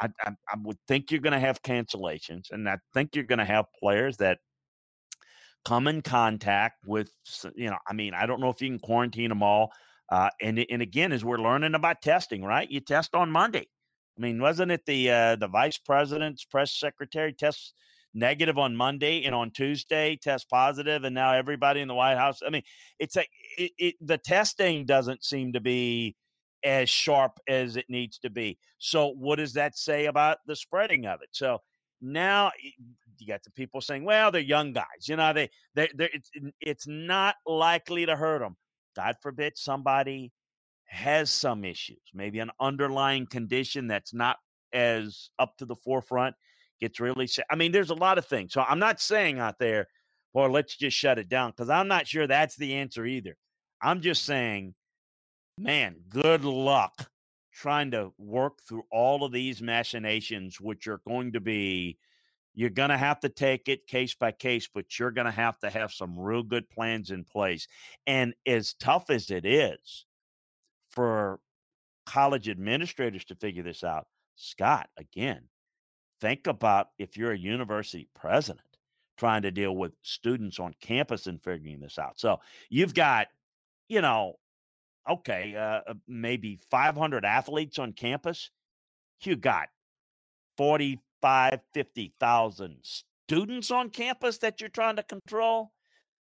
I, 0.01 0.09
I, 0.23 0.31
I 0.49 0.57
would 0.63 0.79
think 0.89 1.11
you're 1.11 1.21
going 1.21 1.33
to 1.33 1.41
have 1.41 1.63
cancellations, 1.63 2.51
and 2.51 2.69
I 2.69 2.79
think 2.95 3.15
you're 3.15 3.25
going 3.25 3.39
to 3.39 3.45
have 3.45 3.67
players 3.81 4.17
that 4.19 4.39
come 5.65 5.87
in 5.87 6.03
contact 6.03 6.85
with, 6.87 7.11
you 7.55 7.71
know, 7.71 7.79
I 7.87 7.93
mean, 7.93 8.15
I 8.15 8.27
don't 8.27 8.41
know 8.41 8.51
if 8.51 8.61
you 8.61 8.69
can 8.69 8.79
quarantine 8.79 9.29
them 9.29 9.43
all. 9.43 9.73
Uh, 10.11 10.29
and 10.41 10.59
and 10.71 10.83
again, 10.83 11.13
as 11.13 11.25
we're 11.25 11.39
learning 11.39 11.75
about 11.75 12.03
testing, 12.03 12.45
right? 12.45 12.71
You 12.71 12.81
test 12.81 13.15
on 13.15 13.31
Monday. 13.31 13.67
I 14.19 14.21
mean, 14.21 14.43
wasn't 14.43 14.71
it 14.71 14.85
the 14.85 15.11
uh, 15.11 15.37
the 15.37 15.49
vice 15.49 15.79
president's 15.79 16.45
press 16.45 16.73
secretary 16.73 17.33
tests 17.33 17.73
negative 18.13 18.59
on 18.59 18.77
Monday 18.77 19.25
and 19.25 19.35
on 19.35 19.51
Tuesday 19.53 20.19
test 20.23 20.51
positive, 20.51 21.05
and 21.05 21.15
now 21.15 21.33
everybody 21.33 21.81
in 21.81 21.89
the 21.89 21.95
White 21.95 22.19
House? 22.19 22.41
I 22.47 22.51
mean, 22.51 22.63
it's 22.99 23.17
a 23.17 23.25
it, 23.57 23.73
it, 23.79 23.95
the 24.03 24.19
testing 24.19 24.85
doesn't 24.85 25.25
seem 25.25 25.55
to 25.55 25.61
be 25.61 26.15
as 26.65 26.89
sharp 26.89 27.39
as 27.49 27.77
it 27.77 27.87
needs 27.89 28.19
to 28.19 28.31
be. 28.31 28.59
So, 28.79 29.09
what 29.09 29.37
does 29.37 29.53
that 29.55 29.77
say 29.77 30.07
about 30.07 30.39
the 30.47 30.57
spreading 30.57 31.07
of 31.07 31.23
it? 31.23 31.31
So 31.33 31.59
now 32.01 32.51
you 33.19 33.27
got 33.27 33.43
the 33.45 33.51
people 33.51 33.81
saying, 33.81 34.05
"Well, 34.05 34.31
they're 34.31 34.41
young 34.41 34.73
guys, 34.73 35.07
you 35.07 35.17
know, 35.17 35.33
they 35.33 35.51
they 35.75 35.89
they 35.95 36.11
it's 36.13 36.31
it's 36.61 36.87
not 36.87 37.37
likely 37.47 38.07
to 38.07 38.17
hurt 38.17 38.41
them." 38.41 38.57
God 38.97 39.17
forbid 39.23 39.57
somebody 39.57 40.33
has 40.87 41.31
some 41.31 41.65
issues, 41.65 42.03
maybe 42.13 42.39
an 42.39 42.51
underlying 42.61 43.27
condition 43.27 43.87
that's 43.87 44.13
not 44.13 44.37
as 44.73 45.31
up 45.39 45.57
to 45.57 45.65
the 45.65 45.77
forefront, 45.77 46.35
gets 46.81 47.01
really. 47.01 47.29
I 47.51 47.57
mean, 47.57 47.73
there's 47.73 47.91
a 47.91 47.95
lot 47.95 48.19
of 48.19 48.27
things. 48.27 48.53
So 48.53 48.63
I'm 48.63 48.79
not 48.79 49.01
saying 49.01 49.39
out 49.39 49.59
there, 49.59 49.89
or 50.35 50.51
let's 50.51 50.77
just 50.77 50.97
shut 50.97 51.19
it 51.19 51.29
down, 51.29 51.51
because 51.51 51.71
I'm 51.71 51.89
not 51.89 52.07
sure 52.07 52.27
that's 52.27 52.57
the 52.57 52.75
answer 52.75 53.07
either. 53.07 53.37
I'm 53.83 54.01
just 54.01 54.25
saying, 54.25 54.75
man, 55.63 55.97
good 56.09 56.45
luck 56.45 57.09
trying 57.53 57.91
to 57.91 58.13
work 58.19 58.61
through 58.67 58.85
all 58.91 59.25
of 59.25 59.33
these 59.33 59.61
machinations, 59.61 60.61
which 60.61 60.87
are 60.87 61.01
going 61.07 61.33
to 61.33 61.41
be 61.41 61.99
you're 62.55 62.71
going 62.71 62.91
to 62.91 62.99
have 62.99 63.19
to 63.21 63.31
take 63.31 63.69
it 63.69 63.87
case 63.87 64.15
by 64.15 64.31
case, 64.31 64.69
but 64.73 64.99
you're 64.99 65.11
going 65.11 65.25
to 65.25 65.31
have 65.31 65.59
to 65.61 65.71
have 65.71 65.91
some 65.91 66.19
real 66.19 66.43
good 66.43 66.69
plans 66.69 67.11
in 67.11 67.25
place. 67.25 67.67
And 68.07 68.35
as 68.47 68.75
tough 68.75 69.09
as 69.09 69.31
it 69.31 69.47
is, 69.47 70.05
for 70.93 71.41
college 72.07 72.49
administrators 72.49 73.25
to 73.25 73.35
figure 73.35 73.63
this 73.63 73.83
out. 73.83 74.07
Scott, 74.37 74.89
again, 74.99 75.43
think 76.21 76.47
about 76.47 76.89
if 76.99 77.17
you're 77.17 77.33
a 77.33 77.39
university 77.39 78.09
president 78.15 78.61
trying 79.17 79.43
to 79.43 79.51
deal 79.51 79.75
with 79.75 79.93
students 80.03 80.59
on 80.59 80.75
campus 80.81 81.27
and 81.27 81.43
figuring 81.43 81.81
this 81.81 81.99
out. 81.99 82.19
So 82.19 82.41
you've 82.71 82.95
got, 82.95 83.29
you 83.89 84.01
know, 84.01 84.35
okay, 85.09 85.55
uh, 85.57 85.91
uh 85.91 85.95
maybe 86.07 86.61
500 86.71 87.25
athletes 87.25 87.79
on 87.79 87.93
campus. 87.93 88.51
You 89.23 89.37
got 89.37 89.69
45, 90.57 91.61
50,000 91.73 92.77
students 92.83 93.71
on 93.71 93.91
campus 93.91 94.39
that 94.39 94.61
you're 94.61 94.69
trying 94.69 94.97
to 94.97 95.03
control. 95.03 95.73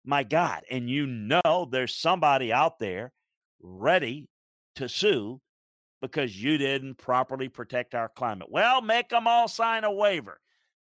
My 0.06 0.24
God. 0.24 0.64
And 0.70 0.90
you 0.90 1.06
know 1.08 1.68
there's 1.70 1.96
somebody 1.96 2.52
out 2.52 2.80
there 2.80 3.14
ready 3.62 4.28
to 4.76 4.90
sue 4.90 5.42
because 6.02 6.42
you 6.42 6.58
didn't 6.58 6.98
properly 6.98 7.48
protect 7.48 7.96
our 7.96 8.10
climate. 8.10 8.50
Well, 8.52 8.82
make 8.82 9.10
them 9.10 9.28
all 9.28 9.48
sign 9.48 9.84
a 9.86 9.92
waiver. 9.92 10.40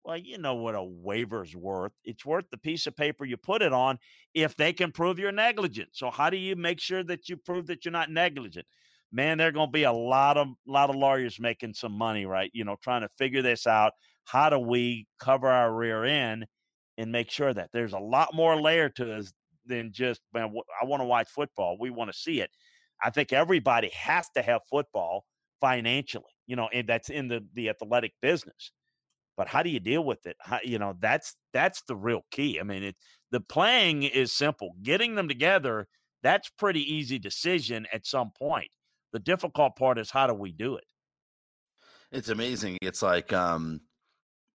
Well, 0.07 0.19
you 0.19 0.38
know 0.38 0.55
what 0.55 0.77
a 0.77 0.85
waiver's 0.85 1.57
worth. 1.57 1.90
It's 2.05 2.25
worth 2.25 2.45
the 2.53 2.59
piece 2.59 2.87
of 2.87 2.95
paper 2.97 3.25
you 3.25 3.37
put 3.37 3.61
it 3.61 3.73
on 3.73 3.99
if 4.35 4.55
they 4.55 4.73
can 4.73 4.92
prove 4.92 5.19
you're 5.19 5.33
negligent. 5.33 5.88
So 5.95 6.12
how 6.12 6.31
do 6.31 6.37
you 6.37 6.55
make 6.55 6.79
sure 6.79 7.03
that 7.03 7.29
you 7.29 7.37
prove 7.37 7.66
that 7.66 7.85
you're 7.85 7.90
not 7.90 8.09
negligent? 8.09 8.66
Man, 9.11 9.37
there're 9.37 9.51
going 9.51 9.66
to 9.66 9.73
be 9.73 9.83
a 9.83 9.90
lot 9.92 10.37
of 10.37 10.47
lot 10.64 10.90
of 10.90 10.97
lawyers 10.97 11.40
making 11.40 11.75
some 11.75 11.90
money, 11.90 12.25
right? 12.25 12.53
You 12.55 12.64
know, 12.64 12.77
trying 12.81 13.01
to 13.01 13.09
figure 13.19 13.42
this 13.42 13.66
out. 13.66 13.95
How 14.27 14.49
do 14.49 14.61
we 14.61 15.09
cover 15.19 15.49
our 15.49 15.75
rear 15.75 16.05
end 16.05 16.47
and 16.97 17.11
make 17.11 17.29
sure 17.33 17.53
that 17.53 17.71
there's 17.73 17.92
a 17.92 17.99
lot 17.99 18.33
more 18.33 18.61
layer 18.61 18.88
to 18.90 19.05
this 19.05 19.33
than 19.66 19.90
just 19.92 20.21
man, 20.33 20.55
I 20.81 20.85
want 20.85 21.01
to 21.01 21.05
watch 21.07 21.29
football. 21.31 21.79
We 21.81 21.90
want 21.90 22.12
to 22.12 22.16
see 22.16 22.40
it. 22.40 22.51
I 23.03 23.11
think 23.11 23.33
everybody 23.33 23.88
has 23.88 24.29
to 24.37 24.42
have 24.42 24.61
football 24.71 25.25
financially, 25.61 26.33
you 26.47 26.55
know, 26.55 26.69
and 26.73 26.88
that's 26.88 27.09
in 27.09 27.27
the 27.27 27.45
the 27.55 27.71
athletic 27.71 28.12
business. 28.23 28.71
But 29.37 29.49
how 29.49 29.62
do 29.62 29.70
you 29.70 29.81
deal 29.81 30.05
with 30.05 30.27
it? 30.27 30.37
How, 30.40 30.61
you 30.64 30.79
know, 30.79 30.94
that's 30.99 31.35
that's 31.53 31.83
the 31.83 31.96
real 31.96 32.25
key. 32.31 32.59
I 32.59 32.62
mean, 32.62 32.83
it 32.83 32.96
the 33.31 33.40
playing 33.40 34.05
is 34.05 34.33
simple. 34.33 34.75
Getting 34.83 35.14
them 35.14 35.29
together, 35.29 35.87
that's 36.22 36.49
pretty 36.51 36.81
easy 36.81 37.18
decision 37.18 37.87
at 37.92 38.07
some 38.07 38.31
point. 38.37 38.68
The 39.12 39.18
difficult 39.18 39.77
part 39.77 39.99
is 39.99 40.11
how 40.11 40.27
do 40.27 40.35
we 40.35 40.53
do 40.53 40.77
it? 40.77 40.85
It's 42.12 42.29
amazing. 42.29 42.79
It's 42.83 43.03
like 43.03 43.33
um 43.33 43.81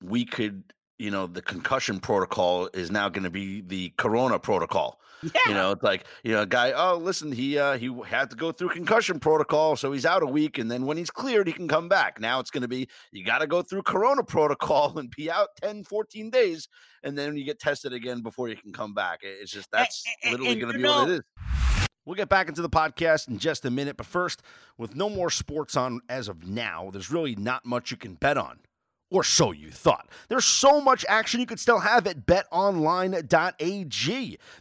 we 0.04 0.26
could 0.26 0.64
you 1.02 1.10
know 1.10 1.26
the 1.26 1.42
concussion 1.42 2.00
protocol 2.00 2.70
is 2.74 2.92
now 2.92 3.10
going 3.10 3.24
to 3.24 3.32
be 3.32 3.62
the 3.62 3.92
corona 3.98 4.38
protocol 4.38 5.00
yeah. 5.24 5.32
you 5.48 5.54
know 5.54 5.72
it's 5.72 5.82
like 5.82 6.06
you 6.24 6.32
know 6.32 6.44
a 6.44 6.46
guy 6.46 6.72
oh 6.74 6.98
listen 6.98 7.32
he 7.32 7.58
uh 7.58 7.76
he 7.78 7.92
had 8.06 8.30
to 8.30 8.36
go 8.36 8.52
through 8.52 8.70
concussion 8.70 9.20
protocol 9.20 9.76
so 9.76 9.92
he's 9.92 10.06
out 10.06 10.22
a 10.22 10.28
week 10.28 10.60
and 10.60 10.70
then 10.70 10.86
when 10.86 10.98
he's 10.98 11.10
cleared 11.10 11.48
he 11.48 11.54
can 11.54 11.68
come 11.68 11.90
back 11.90 12.20
now 12.20 12.40
it's 12.40 12.52
going 12.52 12.62
to 12.62 12.68
be 12.68 12.88
you 13.12 13.26
got 13.26 13.40
to 13.40 13.48
go 13.48 13.64
through 13.64 13.82
corona 13.82 14.24
protocol 14.24 14.98
and 15.00 15.10
be 15.18 15.30
out 15.30 15.50
10 15.64 15.84
14 15.86 16.30
days 16.30 16.68
and 17.04 17.18
then 17.18 17.36
you 17.36 17.44
get 17.44 17.60
tested 17.60 17.94
again 17.94 18.22
before 18.22 18.48
you 18.48 18.56
can 18.56 18.72
come 18.72 18.94
back 18.94 19.20
it's 19.24 19.52
just 19.52 19.72
that's 19.72 20.04
and, 20.24 20.34
literally 20.34 20.60
going 20.60 20.72
to 20.72 20.78
be 20.78 20.84
know, 20.84 21.02
what 21.02 21.10
it 21.10 21.16
is 21.16 21.22
We'll 22.04 22.16
get 22.16 22.30
back 22.30 22.50
into 22.50 22.64
the 22.64 22.70
podcast 22.70 23.28
in 23.28 23.38
just 23.38 23.64
a 23.64 23.70
minute, 23.70 23.96
but 23.96 24.08
first, 24.08 24.42
with 24.76 24.96
no 24.96 25.08
more 25.08 25.30
sports 25.30 25.78
on 25.78 26.02
as 26.10 26.28
of 26.28 26.48
now, 26.48 26.90
there's 26.92 27.12
really 27.12 27.36
not 27.36 27.64
much 27.64 27.92
you 27.92 27.98
can 27.98 28.16
bet 28.16 28.40
on. 28.40 28.58
Or 29.12 29.26
so 29.26 29.52
you 29.52 29.70
thought. 29.70 30.08
There's 30.30 30.46
so 30.46 30.80
much 30.80 31.06
action 31.10 31.42
you 31.42 31.46
could 31.46 31.60
still 31.60 31.80
have 31.80 32.08
at 32.08 32.26
betonline.ag. 32.26 33.20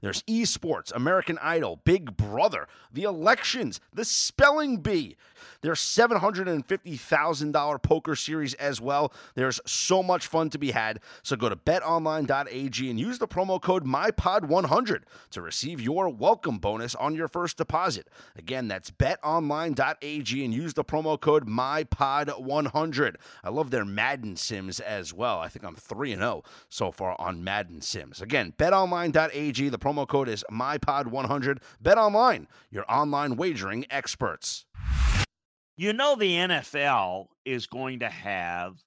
There's 0.03 0.23
esports, 0.25 0.93
American 0.93 1.39
Idol, 1.41 1.81
Big 1.85 2.17
Brother, 2.17 2.67
the 2.93 3.05
elections, 3.05 3.81
the 3.95 4.05
spelling 4.05 4.79
bee. 4.79 5.17
There's 5.63 5.81
$750,000 5.81 7.83
poker 7.83 8.17
series 8.17 8.55
as 8.55 8.81
well. 8.81 9.13
There's 9.35 9.61
so 9.67 10.03
much 10.03 10.27
fun 10.27 10.51
to 10.51 10.59
be 10.59 10.73
had. 10.73 11.01
So 11.23 11.37
go 11.37 11.49
to 11.49 11.57
betonline.ag 11.57 12.91
and 12.91 12.99
use 12.99 13.19
the 13.19 13.29
promo 13.29 13.61
code 13.61 13.85
MyPod100 13.85 15.03
to 15.31 15.43
receive 15.43 15.81
your 15.81 16.09
welcome 16.09 16.59
bonus 16.59 16.95
on 16.95 17.15
your 17.15 17.29
first 17.29 17.57
deposit. 17.57 18.09
Again, 18.37 18.69
that's 18.69 18.91
betonline.ag 18.91 20.45
and 20.45 20.55
use 20.55 20.75
the 20.75 20.85
promo 20.85 21.21
code 21.21 21.47
MyPod100. 21.47 23.17
I 23.45 23.49
love 23.51 23.71
their 23.71 23.85
Madden 23.85 24.37
Sims 24.41 24.81
as 24.81 25.13
well. 25.13 25.39
I 25.39 25.49
think 25.49 25.65
I'm 25.65 25.77
3 25.77 26.15
0 26.15 26.43
so 26.69 26.91
far 26.91 27.17
on 27.21 27.45
Madden 27.45 27.81
Sims. 27.81 28.21
Again, 28.21 28.55
betonline.ag. 28.59 29.69
The 29.69 29.79
promo 29.79 30.07
code 30.09 30.29
is 30.29 30.45
MyPod100. 30.51 31.59
BetOnline, 31.83 32.47
your 32.71 32.85
online 32.91 33.37
wagering 33.37 33.87
experts. 33.91 34.67
You 35.77 35.93
know 35.93 36.17
the 36.17 36.33
NFL 36.33 37.27
is 37.45 37.67
going 37.67 38.01
to 38.01 38.09
have 38.09 38.83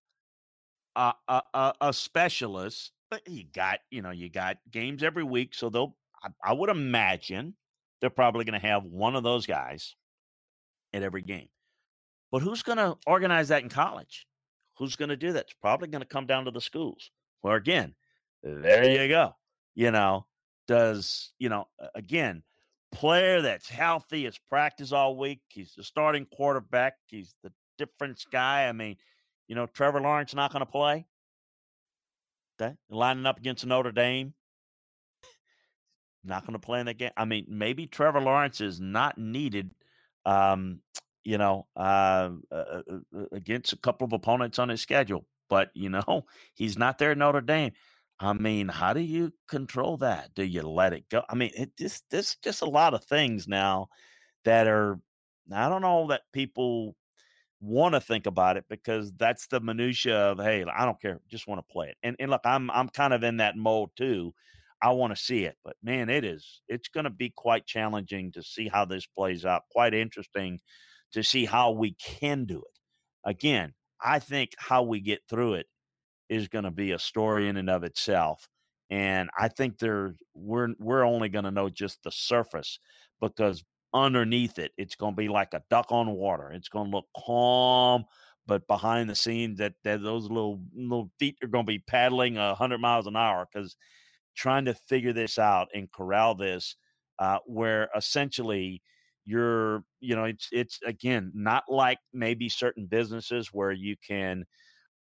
a, 0.96 1.13
a, 1.28 1.74
a 1.82 1.94
specialist. 1.94 2.92
But 3.10 3.28
you 3.28 3.44
got 3.54 3.80
you 3.92 4.02
know 4.02 4.12
you 4.12 4.30
got 4.30 4.58
games 4.72 5.04
every 5.04 5.24
week, 5.24 5.54
so 5.54 5.70
they'll. 5.70 5.96
I, 6.24 6.30
I 6.44 6.54
would 6.54 6.70
imagine 6.70 7.56
they're 8.02 8.10
probably 8.10 8.44
going 8.44 8.60
to 8.60 8.68
have 8.68 8.84
one 8.86 9.16
of 9.16 9.24
those 9.24 9.46
guys 9.46 9.96
at 10.94 11.04
every 11.04 11.22
game. 11.22 11.50
But 12.32 12.42
who's 12.42 12.63
going 12.63 12.80
to 12.80 12.98
organize 13.06 13.50
that 13.50 13.62
in 13.62 13.70
college? 13.70 14.26
Who's 14.77 14.95
going 14.95 15.09
to 15.09 15.17
do 15.17 15.33
that? 15.33 15.45
It's 15.45 15.55
probably 15.62 15.88
going 15.88 16.01
to 16.01 16.07
come 16.07 16.25
down 16.25 16.45
to 16.45 16.51
the 16.51 16.62
schools. 16.62 17.12
Well, 17.41 17.55
again, 17.55 17.95
there 18.41 18.89
you 18.89 19.07
go. 19.07 19.36
You 19.75 19.91
know, 19.91 20.25
does, 20.67 21.31
you 21.39 21.49
know, 21.49 21.67
again, 21.95 22.43
player 22.91 23.41
that's 23.41 23.69
healthy, 23.69 24.25
has 24.25 24.38
practiced 24.49 24.93
all 24.93 25.17
week. 25.17 25.41
He's 25.49 25.73
the 25.75 25.83
starting 25.83 26.25
quarterback. 26.33 26.93
He's 27.07 27.33
the 27.43 27.51
difference 27.77 28.25
guy. 28.31 28.67
I 28.67 28.71
mean, 28.71 28.97
you 29.47 29.55
know, 29.55 29.65
Trevor 29.65 30.01
Lawrence 30.01 30.33
not 30.33 30.51
going 30.51 30.65
to 30.65 30.71
play. 30.71 31.05
Okay. 32.62 32.75
Lining 32.89 33.25
up 33.25 33.39
against 33.39 33.65
Notre 33.65 33.91
Dame. 33.91 34.33
Not 36.23 36.45
going 36.45 36.53
to 36.53 36.59
play 36.59 36.79
in 36.79 36.86
that 36.86 36.97
game. 36.97 37.12
I 37.17 37.25
mean, 37.25 37.45
maybe 37.49 37.86
Trevor 37.86 38.21
Lawrence 38.21 38.62
is 38.62 38.79
not 38.79 39.17
needed, 39.17 39.71
um, 40.25 40.79
you 41.23 41.38
know, 41.38 41.67
uh, 41.75 42.31
uh, 42.51 42.55
uh, 42.55 42.81
uh 43.17 43.25
against 43.31 43.73
a 43.73 43.77
couple 43.77 44.05
of 44.05 44.13
opponents 44.13 44.59
on 44.59 44.69
his 44.69 44.81
schedule. 44.81 45.25
But, 45.49 45.71
you 45.73 45.89
know, 45.89 46.25
he's 46.53 46.77
not 46.77 46.97
there 46.97 47.12
at 47.12 47.17
Notre 47.17 47.41
Dame. 47.41 47.71
I 48.19 48.33
mean, 48.33 48.69
how 48.69 48.93
do 48.93 49.01
you 49.01 49.33
control 49.47 49.97
that? 49.97 50.33
Do 50.36 50.43
you 50.43 50.62
let 50.62 50.93
it 50.93 51.09
go? 51.09 51.23
I 51.29 51.36
mean, 51.36 51.51
it 51.55 51.75
just 51.77 52.05
there's 52.12 52.36
just 52.43 52.62
a 52.62 52.69
lot 52.69 52.93
of 52.93 53.03
things 53.03 53.47
now 53.47 53.88
that 54.45 54.67
are 54.67 54.99
I 55.53 55.69
don't 55.69 55.81
know 55.81 56.07
that 56.07 56.21
people 56.33 56.95
want 57.62 57.95
to 57.95 58.01
think 58.01 58.25
about 58.27 58.57
it 58.57 58.65
because 58.69 59.13
that's 59.13 59.47
the 59.47 59.59
minutia 59.62 60.17
of 60.31 60.39
hey, 60.39 60.65
I 60.65 60.86
don't 60.86 61.01
care, 61.01 61.19
just 61.29 61.47
want 61.47 61.59
to 61.59 61.73
play 61.73 61.89
it. 61.89 61.97
And 62.03 62.15
and 62.19 62.31
look, 62.31 62.41
I'm 62.45 62.69
I'm 62.71 62.89
kind 62.89 63.13
of 63.13 63.23
in 63.23 63.38
that 63.38 63.57
mold 63.57 63.91
too. 63.97 64.33
I 64.81 64.91
want 64.91 65.15
to 65.15 65.21
see 65.21 65.45
it, 65.45 65.55
but 65.63 65.75
man, 65.83 66.09
it 66.09 66.25
is 66.25 66.62
it's 66.67 66.89
going 66.89 67.05
to 67.05 67.09
be 67.09 67.31
quite 67.36 67.65
challenging 67.65 68.31
to 68.33 68.43
see 68.43 68.67
how 68.67 68.86
this 68.86 69.05
plays 69.07 69.45
out. 69.45 69.63
Quite 69.71 69.93
interesting 69.93 70.59
to 71.13 71.23
see 71.23 71.45
how 71.45 71.71
we 71.71 71.93
can 71.93 72.45
do 72.45 72.58
it. 72.60 72.80
Again, 73.26 73.73
I 74.02 74.19
think 74.19 74.52
how 74.58 74.84
we 74.84 74.99
get 74.99 75.21
through 75.30 75.56
it 75.56 75.67
is 76.30 76.47
going 76.47 76.65
to 76.65 76.71
be 76.71 76.91
a 76.91 76.99
story 76.99 77.47
in 77.47 77.58
and 77.58 77.69
of 77.69 77.84
itself. 77.84 78.47
And 78.89 79.30
I 79.39 79.47
think 79.47 79.80
there 79.80 80.15
we're 80.36 80.69
we're 80.78 81.06
only 81.06 81.30
going 81.30 81.45
to 81.45 81.52
know 81.52 81.69
just 81.69 82.04
the 82.04 82.12
surface 82.12 82.80
because 83.21 83.63
underneath 83.93 84.60
it, 84.60 84.71
it's 84.78 84.95
going 84.95 85.13
to 85.13 85.17
be 85.17 85.30
like 85.30 85.54
a 85.54 85.63
duck 85.69 85.88
on 85.89 86.12
water. 86.12 86.52
It's 86.52 86.69
going 86.69 86.91
to 86.91 86.97
look 86.97 87.06
calm, 87.15 88.06
but 88.45 88.67
behind 88.67 89.10
the 89.10 89.15
scenes, 89.15 89.60
that, 89.60 89.73
that 89.84 90.04
those 90.04 90.23
little 90.23 90.62
little 90.76 91.12
feet 91.17 91.38
are 91.43 91.47
going 91.47 91.65
to 91.65 91.71
be 91.71 91.80
paddling 91.80 92.38
a 92.38 92.56
hundred 92.56 92.80
miles 92.80 93.08
an 93.08 93.15
hour 93.15 93.47
because 93.52 93.76
trying 94.36 94.65
to 94.65 94.73
figure 94.73 95.13
this 95.13 95.38
out 95.38 95.69
and 95.73 95.91
corral 95.91 96.36
this, 96.36 96.76
uh, 97.19 97.39
where 97.45 97.89
essentially 97.95 98.82
you're, 99.25 99.83
you 99.99 100.15
know, 100.15 100.25
it's 100.25 100.49
it's 100.51 100.79
again 100.86 101.31
not 101.33 101.63
like 101.69 101.99
maybe 102.13 102.49
certain 102.49 102.86
businesses 102.86 103.49
where 103.53 103.71
you 103.71 103.95
can 104.05 104.45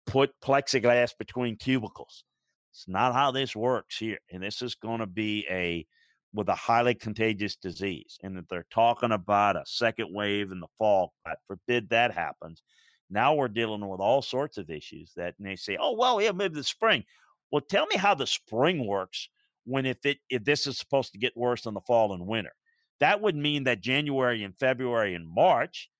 put 0.06 0.30
plexiglass 0.42 1.12
between 1.18 1.56
cubicles. 1.56 2.24
It's 2.72 2.86
not 2.86 3.14
how 3.14 3.30
this 3.30 3.56
works 3.56 3.96
here. 3.96 4.18
And 4.32 4.42
this 4.42 4.62
is 4.62 4.74
going 4.74 5.00
to 5.00 5.06
be 5.06 5.46
a 5.50 5.86
with 6.32 6.48
a 6.48 6.54
highly 6.54 6.94
contagious 6.94 7.56
disease. 7.56 8.18
And 8.22 8.36
that 8.36 8.48
they're 8.48 8.66
talking 8.70 9.12
about 9.12 9.56
a 9.56 9.64
second 9.66 10.14
wave 10.14 10.52
in 10.52 10.60
the 10.60 10.68
fall. 10.78 11.12
God 11.26 11.36
forbid 11.46 11.88
that 11.90 12.12
happens. 12.12 12.62
Now 13.08 13.34
we're 13.34 13.48
dealing 13.48 13.86
with 13.88 14.00
all 14.00 14.22
sorts 14.22 14.56
of 14.56 14.70
issues 14.70 15.12
that 15.16 15.34
and 15.38 15.48
they 15.48 15.56
say, 15.56 15.76
oh 15.80 15.96
well, 15.96 16.20
yeah, 16.20 16.32
maybe 16.32 16.54
the 16.54 16.64
spring. 16.64 17.04
Well, 17.50 17.62
tell 17.62 17.86
me 17.86 17.96
how 17.96 18.14
the 18.14 18.26
spring 18.26 18.86
works 18.86 19.28
when 19.64 19.86
if 19.86 20.04
it 20.04 20.18
if 20.28 20.44
this 20.44 20.66
is 20.66 20.78
supposed 20.78 21.12
to 21.12 21.18
get 21.18 21.36
worse 21.36 21.66
in 21.66 21.74
the 21.74 21.80
fall 21.80 22.12
and 22.12 22.26
winter. 22.26 22.52
That 23.00 23.20
would 23.20 23.36
mean 23.36 23.64
that 23.64 23.80
January 23.80 24.44
and 24.44 24.56
February 24.56 25.14
and 25.14 25.26
March 25.28 25.90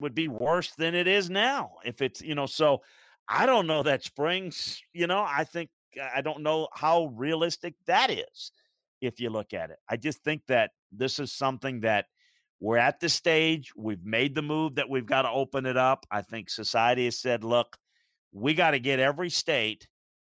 would 0.00 0.14
be 0.14 0.28
worse 0.28 0.72
than 0.76 0.94
it 0.94 1.06
is 1.06 1.28
now. 1.28 1.72
If 1.84 2.02
it's, 2.02 2.22
you 2.22 2.34
know, 2.34 2.46
so 2.46 2.82
I 3.28 3.46
don't 3.46 3.66
know 3.66 3.82
that 3.82 4.04
springs, 4.04 4.80
you 4.92 5.06
know, 5.06 5.24
I 5.26 5.44
think 5.44 5.70
I 6.14 6.20
don't 6.22 6.42
know 6.42 6.68
how 6.72 7.06
realistic 7.14 7.74
that 7.86 8.10
is 8.10 8.52
if 9.00 9.20
you 9.20 9.30
look 9.30 9.52
at 9.52 9.70
it. 9.70 9.78
I 9.88 9.96
just 9.96 10.22
think 10.22 10.42
that 10.48 10.70
this 10.92 11.18
is 11.18 11.32
something 11.32 11.80
that 11.80 12.06
we're 12.60 12.78
at 12.78 13.00
the 13.00 13.08
stage. 13.08 13.72
We've 13.76 14.04
made 14.04 14.34
the 14.34 14.42
move 14.42 14.76
that 14.76 14.88
we've 14.88 15.06
got 15.06 15.22
to 15.22 15.30
open 15.30 15.66
it 15.66 15.76
up. 15.76 16.06
I 16.10 16.22
think 16.22 16.50
society 16.50 17.04
has 17.04 17.18
said, 17.18 17.44
look, 17.44 17.76
we 18.32 18.54
got 18.54 18.72
to 18.72 18.80
get 18.80 18.98
every 18.98 19.30
state, 19.30 19.88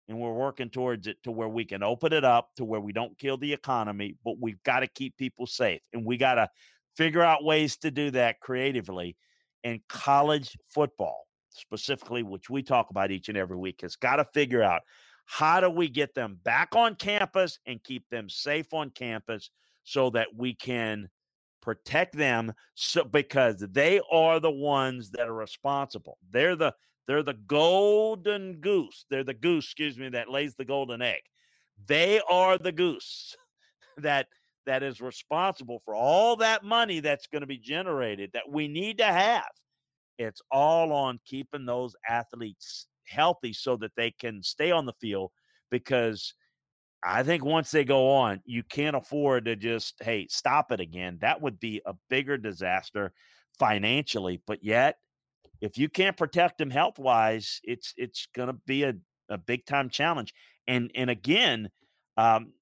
and 0.08 0.18
we're 0.18 0.32
working 0.32 0.70
towards 0.70 1.06
it 1.06 1.16
to 1.24 1.30
where 1.30 1.48
we 1.48 1.64
can 1.64 1.82
open 1.82 2.12
it 2.12 2.24
up 2.24 2.50
to 2.56 2.64
where 2.64 2.80
we 2.80 2.92
don't 2.92 3.18
kill 3.18 3.36
the 3.36 3.52
economy, 3.52 4.16
but 4.24 4.38
we've 4.38 4.62
got 4.62 4.80
to 4.80 4.86
keep 4.86 5.16
people 5.16 5.46
safe. 5.46 5.80
And 5.92 6.04
we 6.04 6.16
got 6.16 6.34
to 6.34 6.48
figure 6.96 7.22
out 7.22 7.44
ways 7.44 7.76
to 7.78 7.90
do 7.90 8.10
that 8.12 8.40
creatively. 8.40 9.16
And 9.62 9.80
college 9.88 10.56
football 10.68 11.26
specifically, 11.50 12.22
which 12.22 12.50
we 12.50 12.62
talk 12.62 12.90
about 12.90 13.10
each 13.10 13.28
and 13.28 13.38
every 13.38 13.56
week, 13.56 13.80
has 13.80 13.96
got 13.96 14.16
to 14.16 14.26
figure 14.34 14.62
out 14.62 14.82
how 15.26 15.60
do 15.60 15.70
we 15.70 15.88
get 15.88 16.14
them 16.14 16.38
back 16.44 16.76
on 16.76 16.94
campus 16.96 17.58
and 17.66 17.82
keep 17.82 18.08
them 18.10 18.28
safe 18.28 18.74
on 18.74 18.90
campus 18.90 19.50
so 19.84 20.10
that 20.10 20.28
we 20.36 20.54
can 20.54 21.08
protect 21.62 22.14
them 22.14 22.52
so 22.74 23.04
because 23.04 23.56
they 23.70 24.00
are 24.12 24.38
the 24.38 24.50
ones 24.50 25.10
that 25.12 25.26
are 25.26 25.34
responsible. 25.34 26.18
They're 26.30 26.56
the 26.56 26.74
they're 27.06 27.22
the 27.22 27.34
golden 27.34 28.60
goose. 28.60 29.04
They're 29.10 29.24
the 29.24 29.34
goose, 29.34 29.64
excuse 29.64 29.98
me, 29.98 30.08
that 30.10 30.30
lays 30.30 30.54
the 30.54 30.64
golden 30.64 31.02
egg. 31.02 31.20
They 31.86 32.20
are 32.30 32.58
the 32.58 32.72
goose 32.72 33.36
that 33.98 34.28
that 34.66 34.82
is 34.82 35.00
responsible 35.00 35.82
for 35.84 35.94
all 35.94 36.36
that 36.36 36.64
money 36.64 37.00
that's 37.00 37.26
going 37.26 37.42
to 37.42 37.46
be 37.46 37.58
generated 37.58 38.30
that 38.32 38.50
we 38.50 38.66
need 38.66 38.96
to 38.98 39.04
have 39.04 39.44
it's 40.18 40.40
all 40.50 40.92
on 40.92 41.20
keeping 41.24 41.66
those 41.66 41.94
athletes 42.08 42.86
healthy 43.06 43.52
so 43.52 43.76
that 43.76 43.92
they 43.96 44.10
can 44.10 44.42
stay 44.42 44.70
on 44.70 44.86
the 44.86 44.94
field 45.00 45.30
because 45.70 46.34
I 47.04 47.22
think 47.22 47.44
once 47.44 47.70
they 47.70 47.84
go 47.84 48.10
on, 48.12 48.40
you 48.46 48.62
can't 48.62 48.96
afford 48.96 49.44
to 49.44 49.56
just, 49.56 49.94
hey, 50.02 50.26
stop 50.30 50.72
it 50.72 50.80
again. 50.80 51.18
That 51.20 51.42
would 51.42 51.60
be 51.60 51.82
a 51.84 51.94
bigger 52.08 52.38
disaster 52.38 53.12
financially. 53.58 54.40
But 54.46 54.64
yet, 54.64 54.96
if 55.64 55.78
you 55.78 55.88
can't 55.88 56.16
protect 56.16 56.58
them 56.58 56.70
health 56.70 56.98
wise, 56.98 57.60
it's 57.64 57.94
it's 57.96 58.28
gonna 58.36 58.56
be 58.66 58.82
a, 58.82 58.94
a 59.30 59.38
big 59.38 59.64
time 59.64 59.88
challenge. 59.88 60.34
And 60.68 60.90
and 60.94 61.08
again, 61.08 61.70
um, 62.18 62.52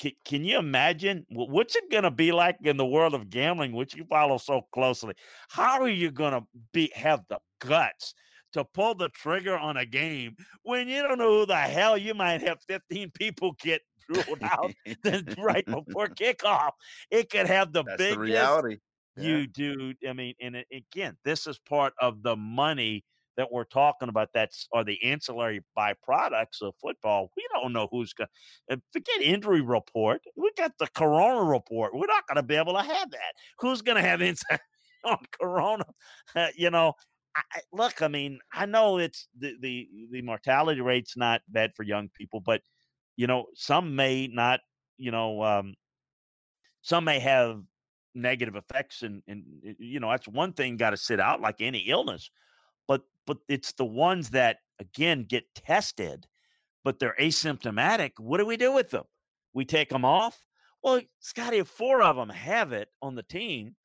can, 0.00 0.12
can 0.24 0.44
you 0.44 0.58
imagine 0.58 1.24
what's 1.30 1.76
it 1.76 1.88
going 1.88 2.02
to 2.02 2.10
be 2.10 2.32
like 2.32 2.56
in 2.64 2.76
the 2.76 2.86
world 2.86 3.14
of 3.14 3.30
gambling, 3.30 3.72
which 3.72 3.94
you 3.94 4.04
follow 4.04 4.36
so 4.38 4.62
closely? 4.72 5.14
How 5.48 5.80
are 5.80 5.88
you 5.88 6.10
going 6.10 6.32
to 6.32 6.42
be 6.72 6.90
have 6.94 7.22
the 7.28 7.38
guts 7.60 8.12
to 8.54 8.64
pull 8.64 8.96
the 8.96 9.08
trigger 9.10 9.56
on 9.56 9.76
a 9.76 9.86
game 9.86 10.34
when 10.64 10.88
you 10.88 11.02
don't 11.02 11.18
know 11.18 11.40
who 11.40 11.46
the 11.46 11.56
hell 11.56 11.96
you 11.96 12.12
might 12.12 12.42
have 12.42 12.58
15 12.66 13.12
people 13.12 13.54
get 13.62 13.82
ruled 14.08 14.42
out 14.42 14.72
right 15.38 15.64
before 15.64 16.08
kickoff? 16.08 16.70
It 17.10 17.30
could 17.30 17.46
have 17.46 17.72
the 17.72 17.84
That's 17.84 17.98
biggest 17.98 18.16
the 18.16 18.20
reality. 18.20 18.76
You 19.18 19.46
do. 19.46 19.94
I 20.08 20.12
mean, 20.12 20.34
and 20.40 20.64
again, 20.72 21.16
this 21.24 21.46
is 21.46 21.58
part 21.58 21.94
of 22.00 22.22
the 22.22 22.36
money 22.36 23.04
that 23.36 23.52
we're 23.52 23.64
talking 23.64 24.08
about 24.08 24.30
that's 24.34 24.66
are 24.72 24.84
the 24.84 25.02
ancillary 25.04 25.60
byproducts 25.76 26.60
of 26.60 26.74
football. 26.80 27.30
We 27.36 27.46
don't 27.54 27.72
know 27.72 27.88
who's 27.90 28.12
going 28.12 28.28
to 28.70 28.80
forget 28.92 29.22
injury 29.22 29.60
report. 29.60 30.22
We 30.36 30.50
got 30.56 30.72
the 30.78 30.88
corona 30.88 31.44
report. 31.44 31.94
We're 31.94 32.06
not 32.06 32.26
going 32.26 32.36
to 32.36 32.42
be 32.42 32.56
able 32.56 32.74
to 32.74 32.82
have 32.82 33.10
that. 33.12 33.32
Who's 33.60 33.82
going 33.82 33.96
to 33.96 34.08
have 34.08 34.22
insight 34.22 34.60
on 35.04 35.18
corona? 35.40 35.86
Uh, 36.34 36.48
you 36.56 36.70
know, 36.70 36.94
I, 37.36 37.60
look, 37.72 38.02
I 38.02 38.08
mean, 38.08 38.40
I 38.52 38.66
know 38.66 38.98
it's 38.98 39.28
the, 39.38 39.54
the 39.60 39.88
the 40.10 40.22
mortality 40.22 40.80
rate's 40.80 41.16
not 41.16 41.42
bad 41.48 41.72
for 41.76 41.84
young 41.84 42.08
people, 42.08 42.40
but 42.40 42.62
you 43.16 43.26
know, 43.28 43.46
some 43.54 43.94
may 43.94 44.26
not, 44.26 44.60
you 44.96 45.10
know, 45.12 45.42
um, 45.42 45.74
some 46.82 47.04
may 47.04 47.18
have 47.20 47.62
negative 48.14 48.56
effects 48.56 49.02
and 49.02 49.22
and 49.28 49.44
you 49.78 50.00
know 50.00 50.10
that's 50.10 50.26
one 50.26 50.52
thing 50.52 50.76
got 50.76 50.90
to 50.90 50.96
sit 50.96 51.20
out 51.20 51.40
like 51.40 51.60
any 51.60 51.80
illness 51.80 52.30
but 52.88 53.02
but 53.26 53.38
it's 53.48 53.72
the 53.72 53.84
ones 53.84 54.30
that 54.30 54.58
again 54.80 55.24
get 55.24 55.54
tested, 55.54 56.26
but 56.82 56.98
they're 56.98 57.14
asymptomatic. 57.20 58.12
What 58.18 58.38
do 58.38 58.46
we 58.46 58.56
do 58.56 58.72
with 58.72 58.90
them? 58.90 59.04
We 59.52 59.64
take 59.64 59.90
them 59.90 60.04
off. 60.04 60.44
Well, 60.82 61.00
Scotty, 61.20 61.58
if 61.58 61.68
four 61.68 62.02
of 62.02 62.16
them 62.16 62.30
have 62.30 62.72
it 62.72 62.88
on 63.02 63.14
the 63.14 63.22
team, 63.22 63.76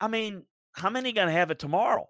I 0.00 0.08
mean, 0.08 0.44
how 0.72 0.90
many 0.90 1.12
going 1.12 1.26
to 1.26 1.32
have 1.32 1.50
it 1.50 1.58
tomorrow 1.58 2.08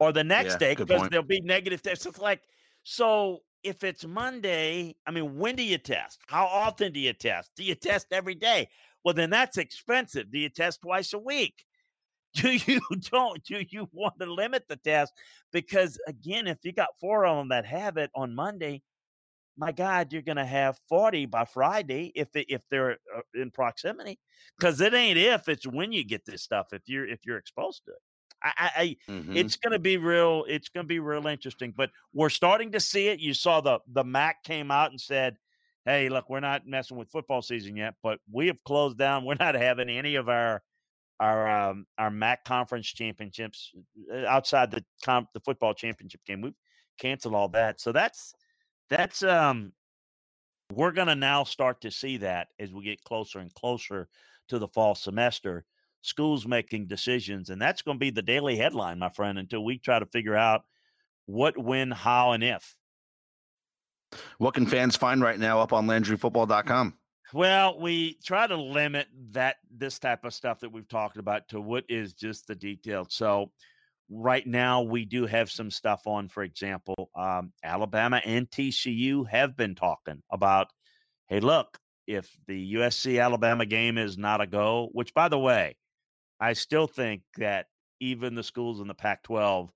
or 0.00 0.12
the 0.12 0.24
next 0.24 0.54
Yeah, 0.54 0.58
day 0.58 0.74
because 0.74 1.08
there'll 1.08 1.24
be 1.24 1.40
negative 1.40 1.82
tests? 1.82 2.06
It's 2.06 2.18
like 2.18 2.42
so. 2.82 3.40
If 3.62 3.84
it's 3.84 4.06
Monday, 4.06 4.96
I 5.06 5.10
mean, 5.10 5.36
when 5.36 5.54
do 5.54 5.62
you 5.62 5.76
test? 5.76 6.18
How 6.26 6.46
often 6.46 6.94
do 6.94 6.98
you 6.98 7.12
test? 7.12 7.50
Do 7.56 7.62
you 7.62 7.74
test 7.74 8.06
every 8.10 8.34
day? 8.34 8.70
Well, 9.04 9.14
then 9.14 9.30
that's 9.30 9.56
expensive. 9.56 10.30
Do 10.30 10.38
you 10.38 10.48
test 10.48 10.82
twice 10.82 11.12
a 11.12 11.18
week? 11.18 11.64
do 12.34 12.52
you 12.52 12.80
don't 13.10 13.42
do 13.42 13.64
you 13.70 13.88
want 13.92 14.14
to 14.20 14.32
limit 14.32 14.62
the 14.68 14.76
test 14.76 15.12
because 15.52 15.98
again 16.06 16.46
if 16.46 16.58
you 16.62 16.70
got 16.70 16.96
four 17.00 17.26
of 17.26 17.36
them 17.36 17.48
that 17.48 17.66
have 17.66 17.96
it 17.96 18.08
on 18.14 18.32
monday 18.32 18.80
my 19.60 19.72
God, 19.72 20.10
you're 20.10 20.22
going 20.22 20.36
to 20.36 20.44
have 20.44 20.80
40 20.88 21.26
by 21.26 21.44
Friday 21.44 22.12
if 22.14 22.28
if 22.34 22.62
they're 22.70 22.92
uh, 23.14 23.20
in 23.34 23.50
proximity, 23.50 24.18
because 24.58 24.80
it 24.80 24.94
ain't 24.94 25.18
if 25.18 25.48
it's 25.50 25.66
when 25.66 25.92
you 25.92 26.02
get 26.02 26.24
this 26.24 26.42
stuff. 26.42 26.68
If 26.72 26.82
you're 26.86 27.06
if 27.06 27.26
you're 27.26 27.36
exposed 27.36 27.84
to 27.84 27.90
it, 27.90 27.98
I, 28.42 28.70
I 28.76 28.96
mm-hmm. 29.10 29.36
it's 29.36 29.56
going 29.56 29.72
to 29.72 29.78
be 29.78 29.98
real. 29.98 30.44
It's 30.48 30.70
going 30.70 30.84
to 30.84 30.88
be 30.88 30.98
real 30.98 31.26
interesting. 31.26 31.74
But 31.76 31.90
we're 32.14 32.30
starting 32.30 32.72
to 32.72 32.80
see 32.80 33.08
it. 33.08 33.20
You 33.20 33.34
saw 33.34 33.60
the 33.60 33.80
the 33.86 34.02
MAC 34.02 34.42
came 34.44 34.70
out 34.70 34.92
and 34.92 35.00
said, 35.00 35.36
"Hey, 35.84 36.08
look, 36.08 36.28
we're 36.28 36.40
not 36.40 36.66
messing 36.66 36.96
with 36.96 37.10
football 37.10 37.42
season 37.42 37.76
yet, 37.76 37.94
but 38.02 38.18
we 38.30 38.46
have 38.48 38.62
closed 38.64 38.98
down. 38.98 39.24
We're 39.26 39.36
not 39.38 39.54
having 39.54 39.88
any 39.88 40.16
of 40.16 40.28
our." 40.28 40.62
Our 41.22 41.68
um, 41.68 41.84
our 41.98 42.10
MAC 42.10 42.46
conference 42.46 42.86
championships 42.86 43.72
uh, 44.10 44.24
outside 44.24 44.70
the 44.70 44.82
comp, 45.04 45.28
the 45.34 45.40
football 45.40 45.74
championship 45.74 46.22
game, 46.24 46.40
we've 46.40 46.54
canceled 46.98 47.34
all 47.34 47.50
that. 47.50 47.78
So 47.78 47.92
that's 47.92 48.32
that's 48.88 49.22
um 49.22 49.74
we're 50.72 50.92
going 50.92 51.08
to 51.08 51.14
now 51.14 51.44
start 51.44 51.80
to 51.80 51.90
see 51.90 52.18
that 52.18 52.48
as 52.58 52.72
we 52.72 52.84
get 52.84 53.02
closer 53.04 53.38
and 53.38 53.52
closer 53.54 54.08
to 54.48 54.58
the 54.58 54.68
fall 54.68 54.94
semester 54.94 55.64
schools 56.02 56.46
making 56.46 56.86
decisions 56.86 57.50
and 57.50 57.60
that's 57.60 57.82
going 57.82 57.96
to 57.96 58.00
be 58.00 58.10
the 58.10 58.22
daily 58.22 58.56
headline 58.56 58.98
my 58.98 59.10
friend 59.10 59.38
until 59.38 59.64
we 59.64 59.78
try 59.78 59.98
to 59.98 60.06
figure 60.06 60.36
out 60.36 60.62
what 61.26 61.58
when 61.58 61.90
how 61.90 62.32
and 62.32 62.42
if 62.42 62.76
what 64.38 64.54
can 64.54 64.66
fans 64.66 64.96
find 64.96 65.22
right 65.22 65.38
now 65.38 65.60
up 65.60 65.72
on 65.72 65.86
landryfootball.com 65.86 66.94
well 67.32 67.78
we 67.78 68.18
try 68.24 68.46
to 68.46 68.56
limit 68.56 69.06
that 69.30 69.56
this 69.70 69.98
type 69.98 70.24
of 70.24 70.34
stuff 70.34 70.60
that 70.60 70.72
we've 70.72 70.88
talked 70.88 71.16
about 71.16 71.48
to 71.48 71.60
what 71.60 71.84
is 71.88 72.12
just 72.12 72.46
the 72.46 72.54
details. 72.54 73.08
So 73.10 73.52
right 74.10 74.46
now 74.46 74.82
we 74.82 75.04
do 75.04 75.24
have 75.24 75.50
some 75.50 75.70
stuff 75.70 76.06
on 76.06 76.28
for 76.28 76.42
example 76.42 77.10
um, 77.14 77.52
alabama 77.62 78.20
and 78.24 78.50
tcu 78.50 79.26
have 79.28 79.56
been 79.56 79.74
talking 79.76 80.20
about 80.32 80.66
hey 81.28 81.38
look 81.38 81.78
if 82.08 82.36
the 82.48 82.74
usc 82.74 83.22
alabama 83.22 83.64
game 83.64 83.96
is 83.96 84.18
not 84.18 84.40
a 84.40 84.46
go 84.46 84.88
which 84.92 85.14
by 85.14 85.28
the 85.28 85.38
way 85.38 85.76
i 86.40 86.52
still 86.52 86.88
think 86.88 87.22
that 87.36 87.66
even 88.00 88.34
the 88.34 88.42
schools 88.42 88.80
in 88.80 88.88
the 88.88 88.94
pac 88.94 89.22
12 89.22 89.70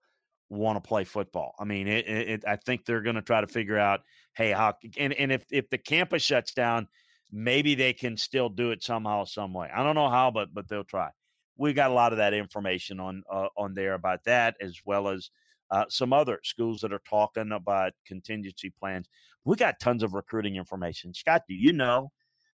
want 0.51 0.77
to 0.77 0.87
play 0.87 1.05
football 1.05 1.55
i 1.59 1.65
mean 1.65 1.89
it, 1.89 2.07
it, 2.07 2.45
i 2.47 2.57
think 2.57 2.85
they're 2.85 3.03
going 3.03 3.17
to 3.17 3.23
try 3.23 3.41
to 3.41 3.47
figure 3.47 3.79
out 3.79 4.01
hey 4.37 4.53
how 4.53 4.75
and, 4.99 5.13
and 5.15 5.33
if, 5.33 5.45
if 5.51 5.69
the 5.71 5.79
campus 5.79 6.23
shuts 6.23 6.53
down 6.53 6.87
maybe 7.33 7.75
they 7.75 7.93
can 7.93 8.17
still 8.17 8.49
do 8.49 8.71
it 8.71 8.83
somehow 8.83 9.25
some 9.25 9.53
way 9.53 9.69
i 9.75 9.83
don't 9.83 9.95
know 9.95 10.11
how 10.11 10.31
but 10.31 10.53
but 10.53 10.69
they'll 10.69 10.85
try 10.85 11.11
we 11.57 11.73
got 11.73 11.91
a 11.91 11.95
lot 11.95 12.13
of 12.13 12.19
that 12.19 12.35
information 12.35 13.01
on 13.01 13.23
uh, 13.31 13.49
on 13.57 13.75
there 13.75 13.95
about 13.95 14.25
that, 14.25 14.57
as 14.61 14.81
well 14.85 15.09
as 15.09 15.31
uh, 15.71 15.85
some 15.89 16.13
other 16.13 16.41
schools 16.43 16.81
that 16.81 16.93
are 16.93 17.03
talking 17.09 17.53
about 17.53 17.93
contingency 18.07 18.73
plans. 18.79 19.09
We 19.45 19.57
got 19.57 19.81
tons 19.81 20.03
of 20.03 20.15
recruiting 20.15 20.57
information. 20.57 21.15
Scott, 21.15 21.43
do 21.49 21.55
you 21.55 21.73
know 21.73 22.11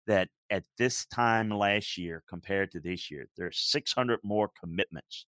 that 0.07 0.27
at 0.49 0.63
this 0.77 1.05
time 1.05 1.49
last 1.49 1.97
year 1.97 2.23
compared 2.27 2.71
to 2.71 2.79
this 2.79 3.11
year, 3.11 3.27
there's 3.37 3.59
600 3.59 4.19
more 4.23 4.49
commitments 4.59 5.25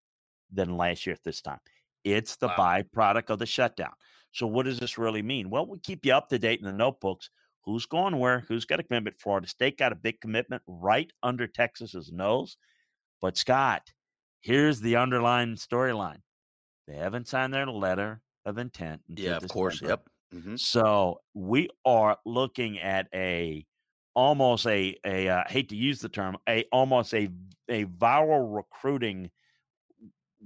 than 0.51 0.77
last 0.77 1.05
year 1.05 1.13
at 1.13 1.23
this 1.23 1.41
time. 1.41 1.59
It's 2.03 2.35
the 2.37 2.47
wow. 2.47 2.81
byproduct 2.93 3.29
of 3.29 3.39
the 3.39 3.45
shutdown. 3.45 3.93
So, 4.31 4.47
what 4.47 4.65
does 4.65 4.79
this 4.79 4.97
really 4.97 5.21
mean? 5.21 5.49
Well, 5.49 5.67
we 5.67 5.79
keep 5.79 6.05
you 6.05 6.13
up 6.13 6.29
to 6.29 6.39
date 6.39 6.59
in 6.59 6.65
the 6.65 6.73
notebooks. 6.73 7.29
Who's 7.63 7.85
going 7.85 8.17
where? 8.17 8.41
Who's 8.47 8.65
got 8.65 8.79
a 8.79 8.83
commitment? 8.83 9.19
Florida 9.19 9.47
State 9.47 9.77
got 9.77 9.91
a 9.91 9.95
big 9.95 10.21
commitment 10.21 10.61
right 10.67 11.11
under 11.21 11.47
Texas's 11.47 12.11
nose. 12.11 12.57
But 13.21 13.37
Scott, 13.37 13.81
here's 14.41 14.79
the 14.79 14.95
underlying 14.95 15.55
storyline. 15.55 16.21
They 16.87 16.95
haven't 16.95 17.27
signed 17.27 17.53
their 17.53 17.67
letter 17.67 18.21
of 18.45 18.57
intent. 18.57 19.01
Yeah, 19.07 19.35
of 19.35 19.47
course. 19.49 19.81
Yep. 19.81 20.07
Mm-hmm. 20.33 20.55
So 20.55 21.21
we 21.33 21.69
are 21.85 22.17
looking 22.25 22.79
at 22.79 23.07
a 23.13 23.65
almost 24.13 24.65
a 24.65 24.97
a 25.05 25.29
uh, 25.29 25.43
hate 25.47 25.69
to 25.69 25.75
use 25.75 25.99
the 25.99 26.09
term 26.09 26.37
a 26.47 26.65
almost 26.71 27.13
a 27.13 27.29
a 27.69 27.85
viral 27.85 28.55
recruiting. 28.55 29.29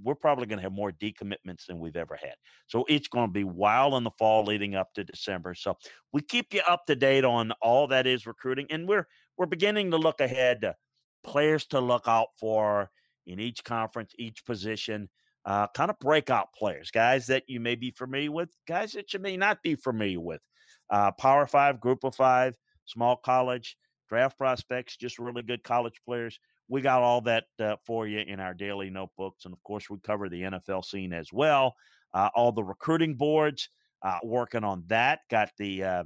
We're 0.03 0.15
probably 0.15 0.45
going 0.45 0.59
to 0.59 0.63
have 0.63 0.71
more 0.71 0.91
decommitments 0.91 1.65
than 1.67 1.79
we've 1.79 1.95
ever 1.95 2.17
had. 2.21 2.35
So 2.67 2.85
it's 2.89 3.07
going 3.07 3.27
to 3.27 3.33
be 3.33 3.43
wild 3.43 3.93
in 3.95 4.03
the 4.03 4.11
fall 4.17 4.43
leading 4.43 4.75
up 4.75 4.93
to 4.95 5.03
December. 5.03 5.53
So 5.55 5.77
we 6.11 6.21
keep 6.21 6.53
you 6.53 6.61
up 6.67 6.85
to 6.87 6.95
date 6.95 7.25
on 7.25 7.51
all 7.61 7.87
that 7.87 8.07
is 8.07 8.25
recruiting, 8.25 8.67
and 8.69 8.87
we're 8.87 9.07
we're 9.37 9.45
beginning 9.45 9.91
to 9.91 9.97
look 9.97 10.21
ahead 10.21 10.61
to 10.61 10.75
players 11.23 11.65
to 11.67 11.79
look 11.79 12.07
out 12.07 12.27
for 12.39 12.89
in 13.25 13.39
each 13.39 13.63
conference, 13.63 14.13
each 14.17 14.45
position. 14.45 15.09
Uh, 15.43 15.65
kind 15.75 15.89
of 15.89 15.97
breakout 15.97 16.53
players, 16.53 16.91
guys 16.91 17.25
that 17.25 17.43
you 17.47 17.59
may 17.59 17.73
be 17.73 17.89
familiar 17.89 18.31
with, 18.31 18.49
guys 18.67 18.91
that 18.91 19.11
you 19.11 19.19
may 19.19 19.35
not 19.35 19.57
be 19.63 19.73
familiar 19.73 20.19
with. 20.19 20.39
Uh, 20.87 21.09
Power 21.13 21.47
five, 21.47 21.79
Group 21.79 22.03
of 22.03 22.13
five, 22.13 22.55
small 22.85 23.15
college, 23.15 23.75
draft 24.07 24.37
prospects, 24.37 24.97
just 24.97 25.17
really 25.17 25.41
good 25.41 25.63
college 25.63 25.99
players. 26.05 26.39
We 26.67 26.81
got 26.81 27.01
all 27.01 27.21
that 27.21 27.45
uh, 27.59 27.75
for 27.85 28.07
you 28.07 28.19
in 28.19 28.39
our 28.39 28.53
daily 28.53 28.89
notebooks. 28.89 29.45
And 29.45 29.53
of 29.53 29.61
course, 29.63 29.89
we 29.89 29.97
cover 30.03 30.29
the 30.29 30.43
NFL 30.43 30.85
scene 30.85 31.13
as 31.13 31.31
well. 31.33 31.75
Uh, 32.13 32.29
all 32.35 32.51
the 32.51 32.63
recruiting 32.63 33.15
boards, 33.15 33.69
uh, 34.01 34.19
working 34.23 34.63
on 34.63 34.83
that. 34.87 35.19
Got 35.29 35.49
the 35.57 35.83
uh, 35.83 36.03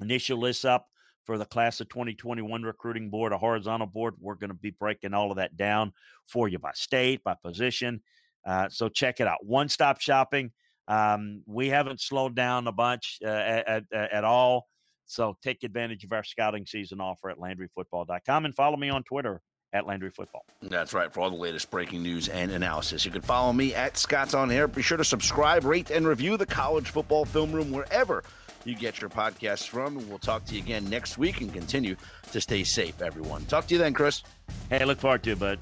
initial 0.00 0.38
list 0.38 0.64
up 0.64 0.86
for 1.24 1.38
the 1.38 1.44
class 1.44 1.80
of 1.80 1.88
2021 1.88 2.62
recruiting 2.62 3.10
board, 3.10 3.32
a 3.32 3.38
horizontal 3.38 3.86
board. 3.86 4.14
We're 4.20 4.36
going 4.36 4.50
to 4.50 4.54
be 4.54 4.70
breaking 4.70 5.12
all 5.12 5.30
of 5.30 5.36
that 5.36 5.56
down 5.56 5.92
for 6.26 6.48
you 6.48 6.58
by 6.58 6.70
state, 6.74 7.22
by 7.24 7.34
position. 7.34 8.00
Uh, 8.46 8.68
so 8.68 8.88
check 8.88 9.20
it 9.20 9.26
out. 9.26 9.44
One 9.44 9.68
stop 9.68 10.00
shopping. 10.00 10.52
Um, 10.88 11.42
we 11.46 11.68
haven't 11.68 12.00
slowed 12.00 12.36
down 12.36 12.68
a 12.68 12.72
bunch 12.72 13.18
uh, 13.24 13.28
at, 13.28 13.68
at, 13.92 14.12
at, 14.12 14.24
all. 14.24 14.68
So 15.06 15.36
take 15.42 15.64
advantage 15.64 16.04
of 16.04 16.12
our 16.12 16.22
scouting 16.22 16.64
season 16.64 17.00
offer 17.00 17.28
at 17.28 17.38
LandryFootball.com 17.38 18.44
and 18.44 18.54
follow 18.54 18.76
me 18.76 18.88
on 18.88 19.02
Twitter 19.02 19.42
at 19.72 19.86
Landry 19.86 20.10
Football. 20.10 20.44
That's 20.62 20.94
right. 20.94 21.12
For 21.12 21.20
all 21.20 21.30
the 21.30 21.36
latest 21.36 21.70
breaking 21.70 22.02
news 22.02 22.28
and 22.28 22.50
analysis, 22.50 23.04
you 23.04 23.10
can 23.10 23.22
follow 23.22 23.52
me 23.52 23.74
at 23.74 23.96
Scott's 23.96 24.34
on 24.34 24.50
Air. 24.50 24.68
Be 24.68 24.82
sure 24.82 24.96
to 24.96 25.04
subscribe, 25.04 25.64
rate, 25.64 25.90
and 25.90 26.06
review 26.06 26.36
the 26.36 26.46
College 26.46 26.90
Football 26.90 27.24
Film 27.24 27.52
Room 27.52 27.70
wherever 27.70 28.24
you 28.64 28.74
get 28.74 29.00
your 29.00 29.10
podcasts 29.10 29.68
from. 29.68 29.98
And 29.98 30.08
we'll 30.08 30.18
talk 30.18 30.44
to 30.46 30.54
you 30.54 30.62
again 30.62 30.88
next 30.88 31.18
week 31.18 31.40
and 31.40 31.52
continue 31.52 31.96
to 32.32 32.40
stay 32.40 32.64
safe, 32.64 33.00
everyone. 33.00 33.44
Talk 33.46 33.66
to 33.68 33.74
you 33.74 33.78
then, 33.78 33.92
Chris. 33.92 34.22
Hey, 34.70 34.84
look 34.84 34.98
forward 34.98 35.22
to 35.24 35.32
it, 35.32 35.38
bud. 35.38 35.58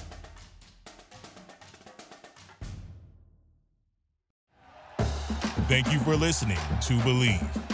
Thank 5.67 5.93
you 5.93 5.99
for 6.01 6.15
listening 6.15 6.59
to 6.83 6.93
Bleav. 6.99 7.74